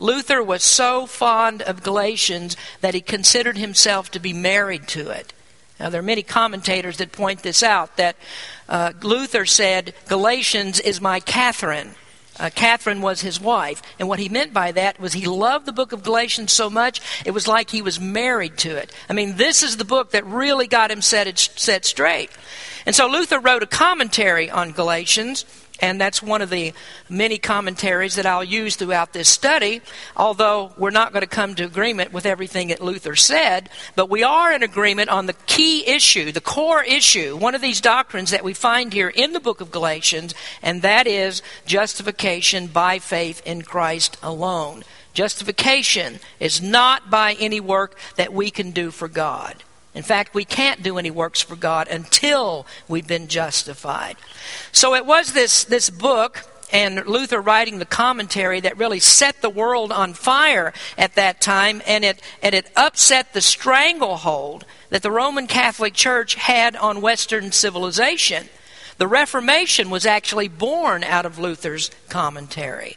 Luther 0.00 0.42
was 0.42 0.62
so 0.62 1.07
fond 1.07 1.62
of 1.62 1.83
Galatians 1.83 2.57
that 2.80 2.95
he 2.95 3.00
considered 3.00 3.59
himself 3.59 4.11
to 4.11 4.19
be 4.19 4.33
married 4.33 4.88
to 4.88 5.11
it. 5.11 5.33
Now, 5.78 5.88
there 5.90 6.00
are 6.00 6.02
many 6.02 6.23
commentators 6.23 6.97
that 6.97 7.12
point 7.12 7.42
this 7.42 7.62
out 7.62 7.97
that 7.97 8.16
uh, 8.69 8.92
Luther 9.02 9.47
said, 9.47 9.95
Galatians 10.09 10.80
is 10.80 11.00
my 11.00 11.21
Catherine. 11.21 11.95
uh, 12.40 12.50
Catherine 12.54 13.02
was 13.02 13.21
his 13.21 13.40
wife. 13.40 13.83
And 13.99 14.09
what 14.09 14.19
he 14.19 14.28
meant 14.28 14.52
by 14.52 14.73
that 14.73 14.99
was 14.99 15.12
he 15.12 15.26
loved 15.26 15.66
the 15.66 15.73
book 15.73 15.92
of 15.92 16.02
Galatians 16.02 16.52
so 16.52 16.71
much, 16.71 17.00
it 17.26 17.33
was 17.33 17.47
like 17.47 17.71
he 17.71 17.83
was 17.83 18.00
married 18.00 18.57
to 18.59 18.76
it. 18.76 18.92
I 19.09 19.12
mean, 19.12 19.37
this 19.37 19.62
is 19.62 19.76
the 19.76 19.85
book 19.85 20.12
that 20.12 20.25
really 20.25 20.66
got 20.66 20.90
him 20.90 21.02
set, 21.02 21.38
set 21.38 21.85
straight. 21.85 22.30
And 22.87 22.95
so 22.95 23.07
Luther 23.07 23.38
wrote 23.38 23.62
a 23.62 23.66
commentary 23.66 24.50
on 24.50 24.73
Galatians 24.73 25.45
and 25.80 26.00
that's 26.00 26.22
one 26.22 26.42
of 26.42 26.50
the 26.50 26.72
many 27.08 27.38
commentaries 27.38 28.16
that 28.16 28.26
I'll 28.26 28.44
use 28.44 28.76
throughout 28.76 29.12
this 29.12 29.28
study, 29.28 29.80
although 30.16 30.72
we're 30.76 30.90
not 30.90 31.12
going 31.12 31.22
to 31.22 31.26
come 31.26 31.54
to 31.56 31.64
agreement 31.64 32.12
with 32.12 32.26
everything 32.26 32.68
that 32.68 32.80
Luther 32.80 33.16
said, 33.16 33.68
but 33.96 34.10
we 34.10 34.22
are 34.22 34.52
in 34.52 34.62
agreement 34.62 35.08
on 35.10 35.26
the 35.26 35.37
key 35.46 35.87
issue, 35.87 36.32
the 36.32 36.40
core 36.40 36.82
issue, 36.82 37.37
one 37.37 37.54
of 37.54 37.60
these 37.60 37.80
doctrines 37.80 38.30
that 38.30 38.44
we 38.44 38.54
find 38.54 38.92
here 38.92 39.08
in 39.08 39.32
the 39.32 39.40
book 39.40 39.60
of 39.60 39.70
Galatians, 39.70 40.34
and 40.62 40.82
that 40.82 41.06
is 41.06 41.42
justification 41.66 42.66
by 42.66 42.99
faith 42.99 43.42
in 43.46 43.62
Christ 43.62 44.16
alone. 44.22 44.84
Justification 45.12 46.20
is 46.38 46.62
not 46.62 47.10
by 47.10 47.34
any 47.40 47.60
work 47.60 47.99
that 48.16 48.32
we 48.32 48.50
can 48.50 48.70
do 48.70 48.90
for 48.90 49.08
God. 49.08 49.64
In 49.94 50.02
fact, 50.02 50.35
we 50.35 50.44
can't 50.44 50.82
do 50.82 50.99
any 50.99 51.11
works 51.11 51.40
for 51.40 51.56
God 51.56 51.88
until 51.88 52.66
we've 52.88 53.09
been 53.09 53.26
justified. 53.26 54.16
So 54.70 54.94
it 54.94 55.04
was 55.04 55.32
this, 55.32 55.64
this 55.64 55.90
book 55.90 56.44
and 56.73 57.04
Luther 57.06 57.40
writing 57.40 57.78
the 57.78 57.85
commentary 57.85 58.61
that 58.61 58.78
really 58.78 59.00
set 59.00 59.42
the 59.42 59.50
world 59.50 59.90
on 59.90 60.14
fire 60.14 60.73
at 60.97 61.14
that 61.16 61.40
time, 61.40 61.82
and 61.87 62.04
it, 62.04 62.23
and 62.42 62.54
it 62.54 62.70
upset 62.76 63.32
the 63.32 63.40
stranglehold 63.40 64.64
that 64.90 65.02
the 65.02 65.11
Roman 65.11 65.47
Catholic 65.47 65.94
Church 65.94 66.35
had 66.35 66.76
on 66.76 67.00
Western 67.00 67.52
civilization. 67.52 68.49
The 68.99 69.09
Reformation 69.09 69.90
was 69.90 70.06
actually 70.06 70.49
born 70.49 71.02
out 71.02 71.26
of 71.26 71.38
Luther's 71.38 71.90
commentary. 72.09 72.97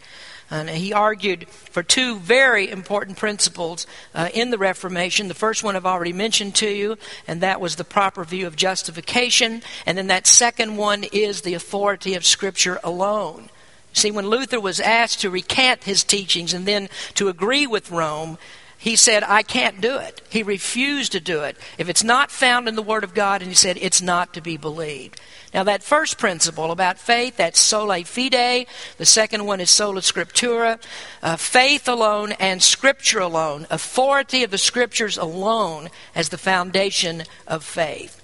And 0.53 0.69
he 0.69 0.93
argued 0.93 1.47
for 1.49 1.81
two 1.81 2.19
very 2.19 2.69
important 2.69 3.17
principles 3.17 3.87
uh, 4.13 4.29
in 4.33 4.51
the 4.51 4.59
Reformation. 4.59 5.27
The 5.27 5.33
first 5.33 5.63
one 5.63 5.75
I've 5.75 5.85
already 5.85 6.13
mentioned 6.13 6.53
to 6.55 6.69
you, 6.69 6.97
and 7.27 7.41
that 7.41 7.59
was 7.59 7.75
the 7.75 7.83
proper 7.83 8.23
view 8.23 8.45
of 8.45 8.55
justification. 8.55 9.63
And 9.87 9.97
then 9.97 10.07
that 10.07 10.27
second 10.27 10.77
one 10.77 11.05
is 11.05 11.41
the 11.41 11.55
authority 11.55 12.13
of 12.13 12.23
Scripture 12.23 12.79
alone. 12.83 13.49
See, 13.93 14.11
when 14.11 14.27
Luther 14.27 14.59
was 14.59 14.79
asked 14.79 15.21
to 15.21 15.31
recant 15.31 15.85
his 15.85 16.03
teachings 16.03 16.53
and 16.53 16.67
then 16.67 16.87
to 17.15 17.29
agree 17.29 17.65
with 17.65 17.89
Rome, 17.89 18.37
he 18.83 18.97
said, 18.97 19.23
I 19.23 19.43
can't 19.43 19.79
do 19.79 19.97
it. 19.97 20.21
He 20.29 20.43
refused 20.43 21.13
to 21.13 21.21
do 21.21 21.43
it. 21.43 21.55
If 21.77 21.87
it's 21.87 22.03
not 22.03 22.29
found 22.29 22.67
in 22.67 22.75
the 22.75 22.81
Word 22.81 23.05
of 23.05 23.13
God, 23.13 23.41
and 23.41 23.49
he 23.49 23.55
said, 23.55 23.77
it's 23.79 24.01
not 24.01 24.33
to 24.33 24.41
be 24.41 24.57
believed. 24.57 25.21
Now, 25.53 25.63
that 25.63 25.83
first 25.83 26.17
principle 26.17 26.69
about 26.69 26.99
faith, 26.99 27.37
that's 27.37 27.61
sola 27.61 28.03
fide. 28.03 28.67
The 28.97 29.05
second 29.05 29.45
one 29.45 29.61
is 29.61 29.69
sola 29.69 30.01
scriptura. 30.01 30.81
Uh, 31.21 31.37
faith 31.37 31.87
alone 31.87 32.33
and 32.33 32.61
Scripture 32.61 33.19
alone. 33.19 33.67
Authority 33.69 34.43
of 34.43 34.51
the 34.51 34.57
Scriptures 34.57 35.17
alone 35.17 35.89
as 36.13 36.27
the 36.27 36.37
foundation 36.37 37.23
of 37.47 37.63
faith. 37.63 38.21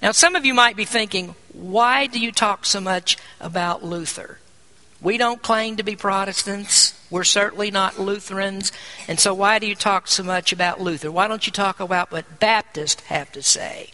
Now, 0.00 0.12
some 0.12 0.36
of 0.36 0.44
you 0.44 0.54
might 0.54 0.76
be 0.76 0.84
thinking, 0.84 1.34
why 1.52 2.06
do 2.06 2.20
you 2.20 2.30
talk 2.30 2.66
so 2.66 2.80
much 2.80 3.16
about 3.40 3.82
Luther? 3.82 4.38
We 5.00 5.18
don't 5.18 5.42
claim 5.42 5.74
to 5.74 5.82
be 5.82 5.96
Protestants. 5.96 6.94
We're 7.10 7.24
certainly 7.24 7.70
not 7.70 7.98
Lutherans. 7.98 8.72
And 9.06 9.18
so, 9.18 9.32
why 9.32 9.58
do 9.58 9.66
you 9.66 9.74
talk 9.74 10.08
so 10.08 10.22
much 10.22 10.52
about 10.52 10.80
Luther? 10.80 11.10
Why 11.10 11.28
don't 11.28 11.46
you 11.46 11.52
talk 11.52 11.80
about 11.80 12.12
what 12.12 12.38
Baptists 12.38 13.02
have 13.04 13.32
to 13.32 13.42
say? 13.42 13.90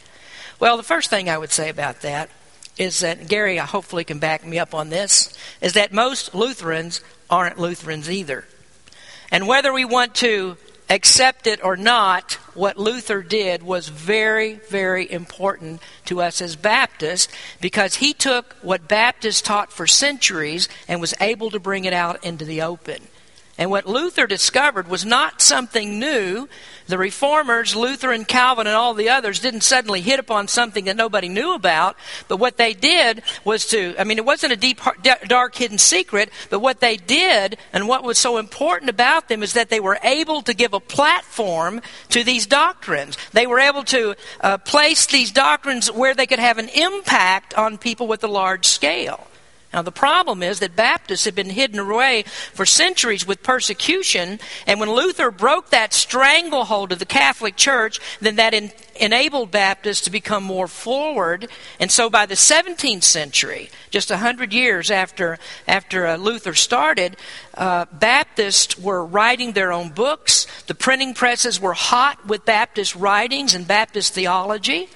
Well, 0.59 0.77
the 0.77 0.83
first 0.83 1.11
thing 1.11 1.29
I 1.29 1.39
would 1.39 1.53
say 1.53 1.69
about 1.69 2.01
that 2.03 2.31
is 2.77 3.01
that 3.01 3.29
Gary 3.29 3.57
hopefully 3.59 4.05
can 4.05 4.19
back 4.19 4.45
me 4.45 4.59
up 4.59 4.75
on 4.75 4.91
this 4.91 5.37
is 5.61 5.75
that 5.75 5.93
most 5.93 6.35
Lutherans 6.35 7.01
aren't 7.31 7.59
Lutherans 7.59 8.11
either. 8.11 8.45
And 9.31 9.47
whether 9.47 9.73
we 9.73 9.85
want 9.85 10.15
to 10.17 10.57
accept 10.91 11.47
it 11.47 11.63
or 11.65 11.77
not, 11.77 12.35
what 12.55 12.79
Luther 12.79 13.23
did 13.23 13.63
was 13.63 13.89
very, 13.89 14.55
very 14.71 15.11
important 15.11 15.81
to 16.07 16.21
us 16.21 16.41
as 16.41 16.57
Baptists 16.57 17.33
because 17.61 17.97
he 17.97 18.13
took 18.13 18.55
what 18.63 18.89
Baptists 18.89 19.43
taught 19.43 19.73
for 19.73 19.87
centuries 19.87 20.69
and 20.87 21.01
was 21.01 21.15
able 21.21 21.51
to 21.51 21.59
bring 21.59 21.85
it 21.85 21.93
out 21.93 22.25
into 22.25 22.45
the 22.45 22.63
open. 22.63 23.03
And 23.57 23.71
what 23.71 23.87
Luther 23.87 24.27
discovered 24.27 24.89
was 24.89 25.05
not 25.05 25.41
something 25.41 26.01
new. 26.01 26.49
The 26.89 26.99
reformers, 26.99 27.77
Luther 27.77 28.11
and 28.11 28.27
Calvin 28.27 28.67
and 28.67 28.75
all 28.75 28.95
the 28.95 29.11
others, 29.11 29.39
didn't 29.39 29.63
suddenly 29.63 30.01
hit 30.01 30.19
upon 30.19 30.49
something 30.49 30.87
that 30.87 30.97
nobody 30.97 31.29
knew 31.29 31.55
about. 31.55 31.97
But 32.27 32.39
what 32.39 32.57
they 32.57 32.75
did 32.75 33.23
was 33.45 33.67
to, 33.69 33.95
I 33.97 34.03
mean, 34.03 34.19
it 34.19 34.25
wasn't 34.25 34.55
a 34.55 34.57
deep, 34.57 34.81
dark, 35.29 35.55
hidden 35.55 35.79
secret, 35.79 36.31
but 36.51 36.59
what 36.59 36.81
they 36.81 36.97
did 36.97 37.57
and 37.73 37.87
what 37.87 38.03
was 38.03 38.19
so 38.19 38.39
important 38.39 38.91
about 38.91 39.29
them 39.29 39.43
is 39.43 39.53
that 39.53 39.71
they 39.71 39.81
were 39.81 39.99
able 40.03 40.43
to 40.43 40.53
give 40.53 40.75
a 40.75 40.81
platform 40.81 41.81
to 42.09 42.25
these 42.25 42.47
doctrines. 42.47 43.17
They 43.33 43.47
were 43.47 43.61
able 43.61 43.85
to 43.85 44.17
uh, 44.41 44.59
place 44.59 45.07
these 45.07 45.31
doctrines 45.31 45.93
where 45.93 46.15
they 46.15 46.27
could 46.27 46.41
have 46.41 46.59
an 46.59 46.69
impact 46.71 47.55
on 47.55 47.79
people 47.79 48.09
with 48.09 48.25
a 48.25 48.29
large 48.29 48.67
scale. 48.67 49.29
Now, 49.75 49.83
the 49.83 49.91
problem 49.91 50.45
is 50.45 50.61
that 50.61 50.77
Baptists 50.77 51.25
have 51.25 51.35
been 51.35 51.51
hidden 51.51 51.81
away 51.81 52.23
for 52.53 52.65
centuries 52.65 53.27
with 53.27 53.43
persecution, 53.43 54.39
and 54.69 54.79
when 54.79 54.89
Luther 54.89 55.33
broke 55.33 55.71
that 55.71 55.93
stranglehold 55.93 56.93
of 56.93 57.01
the 57.01 57.05
Catholic 57.05 57.57
Church, 57.57 57.99
then 58.21 58.37
that 58.37 58.55
enabled 58.95 59.51
Baptists 59.51 60.03
to 60.03 60.13
become 60.13 60.45
more 60.45 60.69
forward. 60.69 61.49
And 61.81 61.91
so 61.91 62.09
by 62.09 62.25
the 62.25 62.37
17th 62.37 63.03
century, 63.03 63.69
just 63.91 64.11
100 64.11 64.53
years 64.53 64.93
after, 64.93 65.41
after 65.67 66.07
uh, 66.07 66.17
Luther 66.19 66.55
started, 66.55 67.17
uh, 67.55 67.87
Baptists 67.91 68.79
were 68.79 69.05
writing 69.05 69.55
their 69.55 69.73
own 69.73 69.91
books. 69.91 70.47
The 70.69 70.77
printing 70.77 71.15
presses 71.15 71.61
were 71.61 71.75
hot 71.75 72.25
with 72.25 72.45
Baptist 72.45 72.95
writings 72.95 73.57
and 73.57 73.67
Baptist 73.67 74.15
theology. 74.15 74.89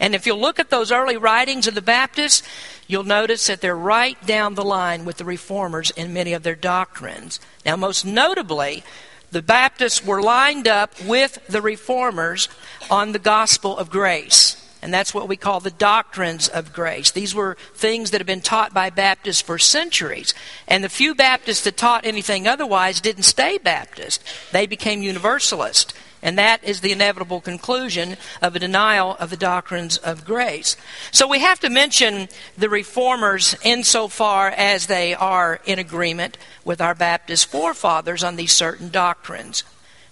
And 0.00 0.14
if 0.14 0.26
you 0.26 0.34
look 0.34 0.58
at 0.58 0.70
those 0.70 0.90
early 0.90 1.18
writings 1.18 1.66
of 1.66 1.74
the 1.74 1.82
Baptists, 1.82 2.42
you'll 2.88 3.04
notice 3.04 3.46
that 3.46 3.60
they're 3.60 3.76
right 3.76 4.16
down 4.26 4.54
the 4.54 4.64
line 4.64 5.04
with 5.04 5.18
the 5.18 5.24
reformers 5.24 5.90
in 5.90 6.14
many 6.14 6.32
of 6.32 6.42
their 6.42 6.56
doctrines. 6.56 7.38
Now, 7.66 7.76
most 7.76 8.06
notably, 8.06 8.82
the 9.30 9.42
Baptists 9.42 10.04
were 10.04 10.22
lined 10.22 10.66
up 10.66 10.92
with 11.04 11.38
the 11.46 11.62
reformers 11.62 12.48
on 12.90 13.12
the 13.12 13.18
gospel 13.18 13.76
of 13.76 13.90
grace. 13.90 14.56
And 14.82 14.94
that's 14.94 15.12
what 15.12 15.28
we 15.28 15.36
call 15.36 15.60
the 15.60 15.70
doctrines 15.70 16.48
of 16.48 16.72
grace. 16.72 17.10
These 17.10 17.34
were 17.34 17.58
things 17.74 18.10
that 18.10 18.20
have 18.20 18.26
been 18.26 18.40
taught 18.40 18.72
by 18.72 18.88
Baptists 18.88 19.42
for 19.42 19.58
centuries. 19.58 20.32
And 20.66 20.82
the 20.82 20.88
few 20.88 21.14
Baptists 21.14 21.64
that 21.64 21.76
taught 21.76 22.06
anything 22.06 22.48
otherwise 22.48 23.02
didn't 23.02 23.24
stay 23.24 23.58
Baptist. 23.58 24.24
They 24.52 24.66
became 24.66 25.02
Universalist. 25.02 25.92
And 26.22 26.36
that 26.38 26.62
is 26.62 26.80
the 26.80 26.92
inevitable 26.92 27.40
conclusion 27.40 28.16
of 28.42 28.54
a 28.54 28.58
denial 28.58 29.16
of 29.18 29.30
the 29.30 29.36
doctrines 29.36 29.96
of 29.96 30.24
grace. 30.24 30.76
So 31.12 31.26
we 31.26 31.38
have 31.38 31.60
to 31.60 31.70
mention 31.70 32.28
the 32.58 32.68
reformers 32.68 33.56
insofar 33.64 34.48
as 34.48 34.86
they 34.86 35.14
are 35.14 35.60
in 35.64 35.78
agreement 35.78 36.36
with 36.64 36.80
our 36.80 36.94
Baptist 36.94 37.46
forefathers 37.46 38.22
on 38.22 38.36
these 38.36 38.52
certain 38.52 38.90
doctrines. 38.90 39.64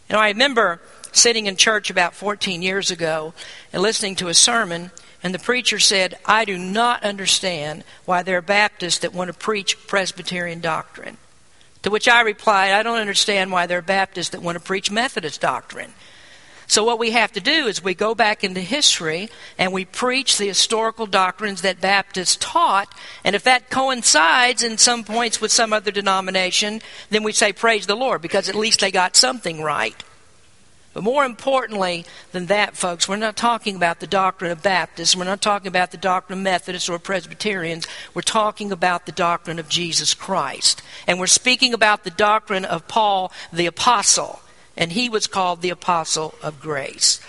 You 0.09 0.15
know, 0.15 0.21
I 0.21 0.29
remember 0.29 0.81
sitting 1.13 1.47
in 1.47 1.57
church 1.57 1.91
about 1.91 2.15
14 2.15 2.63
years 2.63 2.91
ago 2.91 3.35
and 3.73 3.83
listening 3.83 4.15
to 4.17 4.29
a 4.29 4.35
sermon, 4.35 4.91
and 5.23 5.35
the 5.35 5.39
preacher 5.39 5.79
said, 5.79 6.19
I 6.25 6.47
do 6.47 6.57
not 6.57 7.03
understand 7.03 7.85
why 8.07 8.23
there 8.23 8.39
are 8.39 8.43
Baptists 8.43 8.99
that 8.99 9.13
want 9.13 9.29
to 9.29 9.35
preach 9.35 9.87
Presbyterian 9.87 10.61
doctrine. 10.61 11.19
To 11.83 11.91
which 11.91 12.09
I 12.09 12.23
replied, 12.23 12.73
I 12.73 12.83
don't 12.83 12.99
understand 12.99 13.53
why 13.53 13.67
there 13.67 13.79
are 13.79 13.83
Baptists 13.83 14.31
that 14.31 14.43
want 14.43 14.57
to 14.59 14.65
preach 14.65 14.91
Methodist 14.91 15.41
doctrine. 15.41 15.93
So, 16.67 16.85
what 16.85 16.99
we 16.99 17.13
have 17.13 17.33
to 17.33 17.41
do 17.41 17.67
is 17.67 17.83
we 17.83 17.95
go 17.95 18.15
back 18.15 18.45
into 18.45 18.61
history 18.61 19.31
and 19.57 19.73
we 19.73 19.87
preach 19.87 20.37
the 20.37 20.49
historical 20.49 21.07
doctrines 21.07 21.63
that 21.63 21.81
Baptists 21.81 22.37
taught. 22.37 22.93
And 23.25 23.35
if 23.35 23.43
that 23.45 23.71
coincides 23.71 24.63
in 24.63 24.77
some 24.77 25.03
points 25.03 25.41
with 25.41 25.51
some 25.51 25.73
other 25.73 25.91
denomination, 25.91 26.83
then 27.09 27.23
we 27.23 27.33
say, 27.33 27.55
Praise 27.55 27.87
the 27.87 27.97
Lord, 27.97 28.21
because 28.21 28.51
at 28.51 28.55
least 28.55 28.81
they 28.81 28.91
got 28.91 29.17
something 29.17 29.63
right. 29.63 30.05
But 30.95 31.03
more 31.05 31.25
importantly 31.25 32.07
than 32.33 32.47
that, 32.47 32.77
folks, 32.77 33.09
we're 33.09 33.17
not 33.17 33.37
talking 33.37 33.77
about 33.77 34.01
the 34.01 34.07
doctrine 34.07 34.51
of 34.51 34.63
Baptists. 34.63 35.15
We're 35.15 35.25
not 35.25 35.43
talking 35.43 35.69
about 35.69 35.91
the 35.91 35.97
doctrine 35.97 36.39
of 36.39 36.43
Methodists 36.43 36.89
or 36.89 36.99
Presbyterians. 36.99 37.87
We're 38.15 38.23
talking 38.23 38.73
about 38.73 39.07
the 39.07 39.13
doctrine 39.13 39.59
of 39.59 39.69
Jesus 39.69 40.15
Christ. 40.15 40.83
And 41.07 41.21
we're 41.21 41.27
speaking 41.27 41.75
about 41.75 42.05
the 42.05 42.11
doctrine 42.11 42.65
of 42.65 42.89
Paul 42.89 43.33
the 43.53 43.67
Apostle. 43.67 44.41
And 44.77 44.93
he 44.93 45.09
was 45.09 45.27
called 45.27 45.61
the 45.61 45.71
Apostle 45.71 46.35
of 46.43 46.61
Grace. 46.61 47.21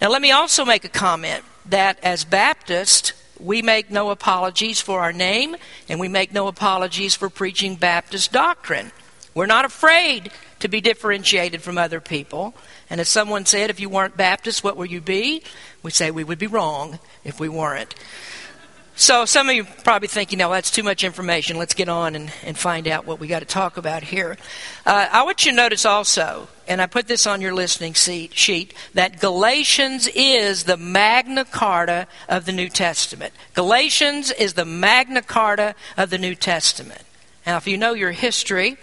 Now, 0.00 0.10
let 0.10 0.20
me 0.20 0.32
also 0.32 0.64
make 0.64 0.84
a 0.84 0.90
comment 0.90 1.44
that 1.64 1.98
as 2.02 2.24
Baptists, 2.24 3.12
we 3.38 3.62
make 3.62 3.90
no 3.90 4.10
apologies 4.10 4.80
for 4.80 5.00
our 5.00 5.12
name, 5.12 5.56
and 5.88 6.00
we 6.00 6.08
make 6.08 6.32
no 6.32 6.48
apologies 6.48 7.14
for 7.14 7.28
preaching 7.28 7.76
Baptist 7.76 8.32
doctrine. 8.32 8.92
We're 9.34 9.46
not 9.46 9.64
afraid 9.64 10.32
to 10.60 10.68
be 10.68 10.80
differentiated 10.80 11.62
from 11.62 11.78
other 11.78 12.00
people. 12.00 12.54
And 12.88 13.00
if 13.00 13.06
someone 13.06 13.44
said, 13.46 13.70
if 13.70 13.80
you 13.80 13.88
weren't 13.88 14.16
Baptist, 14.16 14.64
what 14.64 14.76
would 14.76 14.90
you 14.90 15.00
be? 15.00 15.42
We 15.82 15.90
say 15.90 16.10
we 16.10 16.24
would 16.24 16.38
be 16.38 16.46
wrong 16.46 16.98
if 17.24 17.38
we 17.40 17.48
weren't. 17.48 17.94
So 18.98 19.26
some 19.26 19.50
of 19.50 19.54
you 19.54 19.64
probably 19.84 20.08
thinking, 20.08 20.38
no, 20.38 20.50
that's 20.50 20.70
too 20.70 20.82
much 20.82 21.04
information. 21.04 21.58
Let's 21.58 21.74
get 21.74 21.90
on 21.90 22.16
and, 22.16 22.32
and 22.42 22.56
find 22.56 22.88
out 22.88 23.04
what 23.04 23.20
we 23.20 23.26
got 23.26 23.40
to 23.40 23.44
talk 23.44 23.76
about 23.76 24.02
here. 24.02 24.38
Uh, 24.86 25.06
I 25.12 25.22
want 25.24 25.44
you 25.44 25.50
to 25.50 25.56
notice 25.56 25.84
also, 25.84 26.48
and 26.66 26.80
I 26.80 26.86
put 26.86 27.06
this 27.06 27.26
on 27.26 27.42
your 27.42 27.52
listening 27.52 27.94
seat, 27.94 28.32
sheet, 28.32 28.72
that 28.94 29.20
Galatians 29.20 30.08
is 30.14 30.64
the 30.64 30.78
Magna 30.78 31.44
Carta 31.44 32.06
of 32.26 32.46
the 32.46 32.52
New 32.52 32.70
Testament. 32.70 33.34
Galatians 33.52 34.30
is 34.30 34.54
the 34.54 34.64
Magna 34.64 35.20
Carta 35.20 35.74
of 35.98 36.08
the 36.08 36.16
New 36.16 36.34
Testament. 36.34 37.02
Now, 37.46 37.58
if 37.58 37.66
you 37.66 37.76
know 37.76 37.92
your 37.92 38.12
history, 38.12 38.78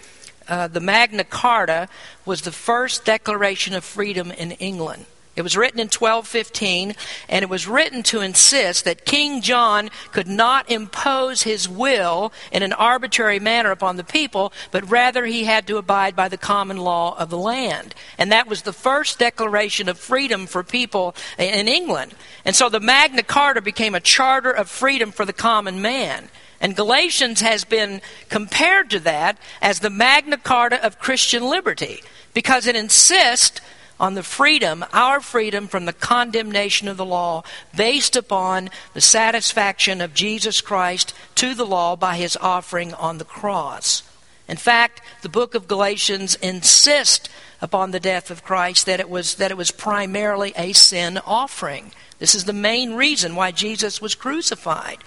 uh, 0.48 0.68
the 0.68 0.80
Magna 0.80 1.24
Carta 1.24 1.88
was 2.24 2.42
the 2.42 2.52
first 2.52 3.04
declaration 3.04 3.74
of 3.74 3.84
freedom 3.84 4.30
in 4.30 4.52
England. 4.52 5.06
It 5.36 5.42
was 5.42 5.56
written 5.56 5.80
in 5.80 5.86
1215, 5.86 6.94
and 7.28 7.42
it 7.42 7.48
was 7.48 7.66
written 7.66 8.04
to 8.04 8.20
insist 8.20 8.84
that 8.84 9.04
King 9.04 9.42
John 9.42 9.90
could 10.12 10.28
not 10.28 10.70
impose 10.70 11.42
his 11.42 11.68
will 11.68 12.32
in 12.52 12.62
an 12.62 12.72
arbitrary 12.72 13.40
manner 13.40 13.72
upon 13.72 13.96
the 13.96 14.04
people, 14.04 14.52
but 14.70 14.88
rather 14.88 15.26
he 15.26 15.42
had 15.44 15.66
to 15.66 15.76
abide 15.76 16.14
by 16.14 16.28
the 16.28 16.36
common 16.36 16.76
law 16.76 17.18
of 17.18 17.30
the 17.30 17.38
land. 17.38 17.96
And 18.16 18.30
that 18.30 18.46
was 18.46 18.62
the 18.62 18.72
first 18.72 19.18
declaration 19.18 19.88
of 19.88 19.98
freedom 19.98 20.46
for 20.46 20.62
people 20.62 21.16
in 21.36 21.66
England. 21.66 22.14
And 22.44 22.54
so 22.54 22.68
the 22.68 22.78
Magna 22.78 23.24
Carta 23.24 23.60
became 23.60 23.96
a 23.96 24.00
charter 24.00 24.52
of 24.52 24.68
freedom 24.68 25.10
for 25.10 25.24
the 25.24 25.32
common 25.32 25.82
man. 25.82 26.28
And 26.60 26.76
Galatians 26.76 27.40
has 27.40 27.64
been 27.64 28.00
compared 28.28 28.90
to 28.90 29.00
that 29.00 29.38
as 29.60 29.80
the 29.80 29.90
Magna 29.90 30.36
Carta 30.36 30.84
of 30.84 30.98
Christian 30.98 31.44
liberty 31.44 32.00
because 32.32 32.66
it 32.66 32.76
insists 32.76 33.60
on 33.98 34.14
the 34.14 34.22
freedom, 34.22 34.84
our 34.92 35.20
freedom 35.20 35.68
from 35.68 35.84
the 35.84 35.92
condemnation 35.92 36.88
of 36.88 36.96
the 36.96 37.04
law, 37.04 37.44
based 37.76 38.16
upon 38.16 38.70
the 38.92 39.00
satisfaction 39.00 40.00
of 40.00 40.14
Jesus 40.14 40.60
Christ 40.60 41.14
to 41.36 41.54
the 41.54 41.66
law 41.66 41.94
by 41.94 42.16
his 42.16 42.36
offering 42.40 42.92
on 42.94 43.18
the 43.18 43.24
cross. 43.24 44.02
In 44.48 44.56
fact, 44.56 45.00
the 45.22 45.28
book 45.28 45.54
of 45.54 45.68
Galatians 45.68 46.34
insists 46.36 47.28
upon 47.62 47.92
the 47.92 48.00
death 48.00 48.30
of 48.30 48.44
Christ 48.44 48.84
that 48.86 49.00
it 49.00 49.08
was 49.08 49.36
that 49.36 49.50
it 49.50 49.56
was 49.56 49.70
primarily 49.70 50.52
a 50.56 50.72
sin 50.72 51.18
offering. 51.24 51.92
This 52.18 52.34
is 52.34 52.44
the 52.44 52.52
main 52.52 52.94
reason 52.94 53.36
why 53.36 53.52
Jesus 53.52 54.02
was 54.02 54.14
crucified. 54.14 54.98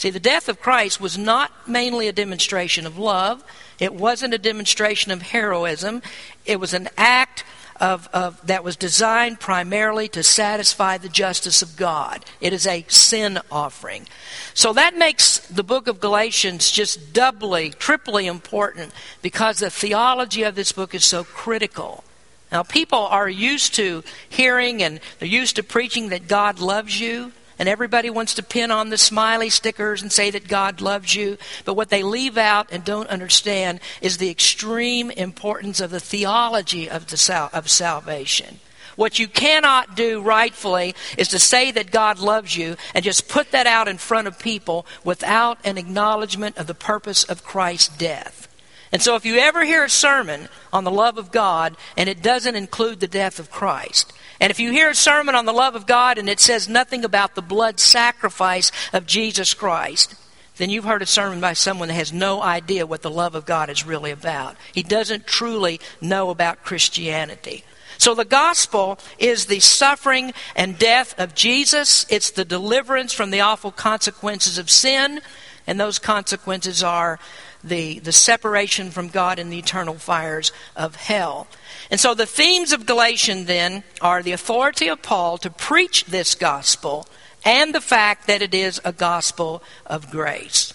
See, 0.00 0.08
the 0.08 0.18
death 0.18 0.48
of 0.48 0.62
Christ 0.62 0.98
was 0.98 1.18
not 1.18 1.68
mainly 1.68 2.08
a 2.08 2.12
demonstration 2.12 2.86
of 2.86 2.96
love. 2.96 3.44
It 3.78 3.92
wasn't 3.92 4.32
a 4.32 4.38
demonstration 4.38 5.12
of 5.12 5.20
heroism. 5.20 6.00
It 6.46 6.58
was 6.58 6.72
an 6.72 6.88
act 6.96 7.44
of, 7.78 8.08
of, 8.14 8.40
that 8.46 8.64
was 8.64 8.76
designed 8.76 9.40
primarily 9.40 10.08
to 10.08 10.22
satisfy 10.22 10.96
the 10.96 11.10
justice 11.10 11.60
of 11.60 11.76
God. 11.76 12.24
It 12.40 12.54
is 12.54 12.66
a 12.66 12.86
sin 12.88 13.40
offering. 13.52 14.06
So 14.54 14.72
that 14.72 14.96
makes 14.96 15.40
the 15.48 15.62
book 15.62 15.86
of 15.86 16.00
Galatians 16.00 16.70
just 16.70 17.12
doubly, 17.12 17.68
triply 17.68 18.26
important 18.26 18.94
because 19.20 19.58
the 19.58 19.68
theology 19.68 20.44
of 20.44 20.54
this 20.54 20.72
book 20.72 20.94
is 20.94 21.04
so 21.04 21.24
critical. 21.24 22.04
Now, 22.50 22.62
people 22.62 23.00
are 23.00 23.28
used 23.28 23.74
to 23.74 24.02
hearing 24.30 24.82
and 24.82 24.98
they're 25.18 25.28
used 25.28 25.56
to 25.56 25.62
preaching 25.62 26.08
that 26.08 26.26
God 26.26 26.58
loves 26.58 26.98
you 26.98 27.32
and 27.60 27.68
everybody 27.68 28.08
wants 28.08 28.32
to 28.34 28.42
pin 28.42 28.70
on 28.70 28.88
the 28.88 28.96
smiley 28.96 29.50
stickers 29.50 30.00
and 30.00 30.10
say 30.10 30.30
that 30.30 30.48
God 30.48 30.80
loves 30.80 31.14
you. 31.14 31.36
But 31.66 31.74
what 31.74 31.90
they 31.90 32.02
leave 32.02 32.38
out 32.38 32.72
and 32.72 32.82
don't 32.82 33.10
understand 33.10 33.80
is 34.00 34.16
the 34.16 34.30
extreme 34.30 35.10
importance 35.10 35.78
of 35.78 35.90
the 35.90 36.00
theology 36.00 36.88
of, 36.88 37.08
the 37.08 37.18
sal- 37.18 37.50
of 37.52 37.68
salvation. 37.68 38.60
What 38.96 39.18
you 39.18 39.28
cannot 39.28 39.94
do 39.94 40.22
rightfully 40.22 40.94
is 41.18 41.28
to 41.28 41.38
say 41.38 41.70
that 41.70 41.90
God 41.90 42.18
loves 42.18 42.56
you 42.56 42.76
and 42.94 43.04
just 43.04 43.28
put 43.28 43.50
that 43.50 43.66
out 43.66 43.88
in 43.88 43.98
front 43.98 44.26
of 44.26 44.38
people 44.38 44.86
without 45.04 45.58
an 45.62 45.76
acknowledgement 45.76 46.56
of 46.56 46.66
the 46.66 46.74
purpose 46.74 47.24
of 47.24 47.44
Christ's 47.44 47.94
death. 47.98 48.48
And 48.92 49.00
so, 49.00 49.14
if 49.14 49.24
you 49.24 49.36
ever 49.36 49.64
hear 49.64 49.84
a 49.84 49.90
sermon 49.90 50.48
on 50.72 50.84
the 50.84 50.90
love 50.90 51.16
of 51.16 51.30
God 51.30 51.76
and 51.96 52.08
it 52.08 52.22
doesn't 52.22 52.56
include 52.56 53.00
the 53.00 53.06
death 53.06 53.38
of 53.38 53.50
Christ, 53.50 54.12
and 54.40 54.50
if 54.50 54.58
you 54.58 54.72
hear 54.72 54.90
a 54.90 54.94
sermon 54.94 55.34
on 55.34 55.44
the 55.44 55.52
love 55.52 55.76
of 55.76 55.86
God 55.86 56.18
and 56.18 56.28
it 56.28 56.40
says 56.40 56.68
nothing 56.68 57.04
about 57.04 57.34
the 57.34 57.42
blood 57.42 57.78
sacrifice 57.78 58.72
of 58.92 59.06
Jesus 59.06 59.54
Christ, 59.54 60.14
then 60.56 60.70
you've 60.70 60.84
heard 60.84 61.02
a 61.02 61.06
sermon 61.06 61.40
by 61.40 61.52
someone 61.52 61.88
that 61.88 61.94
has 61.94 62.12
no 62.12 62.42
idea 62.42 62.86
what 62.86 63.02
the 63.02 63.10
love 63.10 63.34
of 63.34 63.46
God 63.46 63.70
is 63.70 63.86
really 63.86 64.10
about. 64.10 64.56
He 64.72 64.82
doesn't 64.82 65.26
truly 65.26 65.80
know 66.00 66.30
about 66.30 66.64
Christianity. 66.64 67.64
So 67.96 68.14
the 68.14 68.24
gospel 68.24 68.98
is 69.18 69.46
the 69.46 69.60
suffering 69.60 70.32
and 70.56 70.78
death 70.78 71.14
of 71.18 71.34
Jesus. 71.34 72.06
It's 72.08 72.30
the 72.30 72.46
deliverance 72.46 73.12
from 73.12 73.30
the 73.30 73.40
awful 73.40 73.70
consequences 73.70 74.56
of 74.58 74.70
sin. 74.70 75.20
And 75.66 75.78
those 75.78 75.98
consequences 75.98 76.82
are 76.82 77.18
the, 77.62 77.98
the 77.98 78.12
separation 78.12 78.90
from 78.90 79.08
God 79.08 79.38
in 79.38 79.50
the 79.50 79.58
eternal 79.58 79.94
fires 79.94 80.52
of 80.76 80.96
hell. 80.96 81.46
And 81.90 82.00
so 82.00 82.14
the 82.14 82.26
themes 82.26 82.72
of 82.72 82.86
Galatians 82.86 83.46
then 83.46 83.84
are 84.00 84.22
the 84.22 84.32
authority 84.32 84.88
of 84.88 85.02
Paul 85.02 85.38
to 85.38 85.50
preach 85.50 86.04
this 86.06 86.34
gospel 86.34 87.06
and 87.44 87.74
the 87.74 87.80
fact 87.80 88.26
that 88.26 88.42
it 88.42 88.54
is 88.54 88.80
a 88.84 88.92
gospel 88.92 89.62
of 89.86 90.10
grace. 90.10 90.72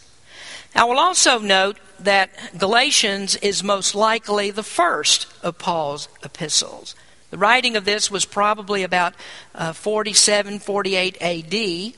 I 0.76 0.84
will 0.84 1.00
also 1.00 1.40
note 1.40 1.78
that 2.00 2.58
Galatians 2.58 3.38
is 3.38 3.64
most 3.64 3.96
likely 3.96 4.52
the 4.52 4.64
first 4.64 5.28
of 5.42 5.58
Paul's 5.58 6.10
epistles. 6.24 6.96
The 7.32 7.38
writing 7.38 7.76
of 7.76 7.86
this 7.86 8.12
was 8.12 8.26
probably 8.26 8.84
about 8.84 9.14
uh, 9.54 9.74
47, 9.74 10.60
48 10.60 11.18
AD. 11.22 11.94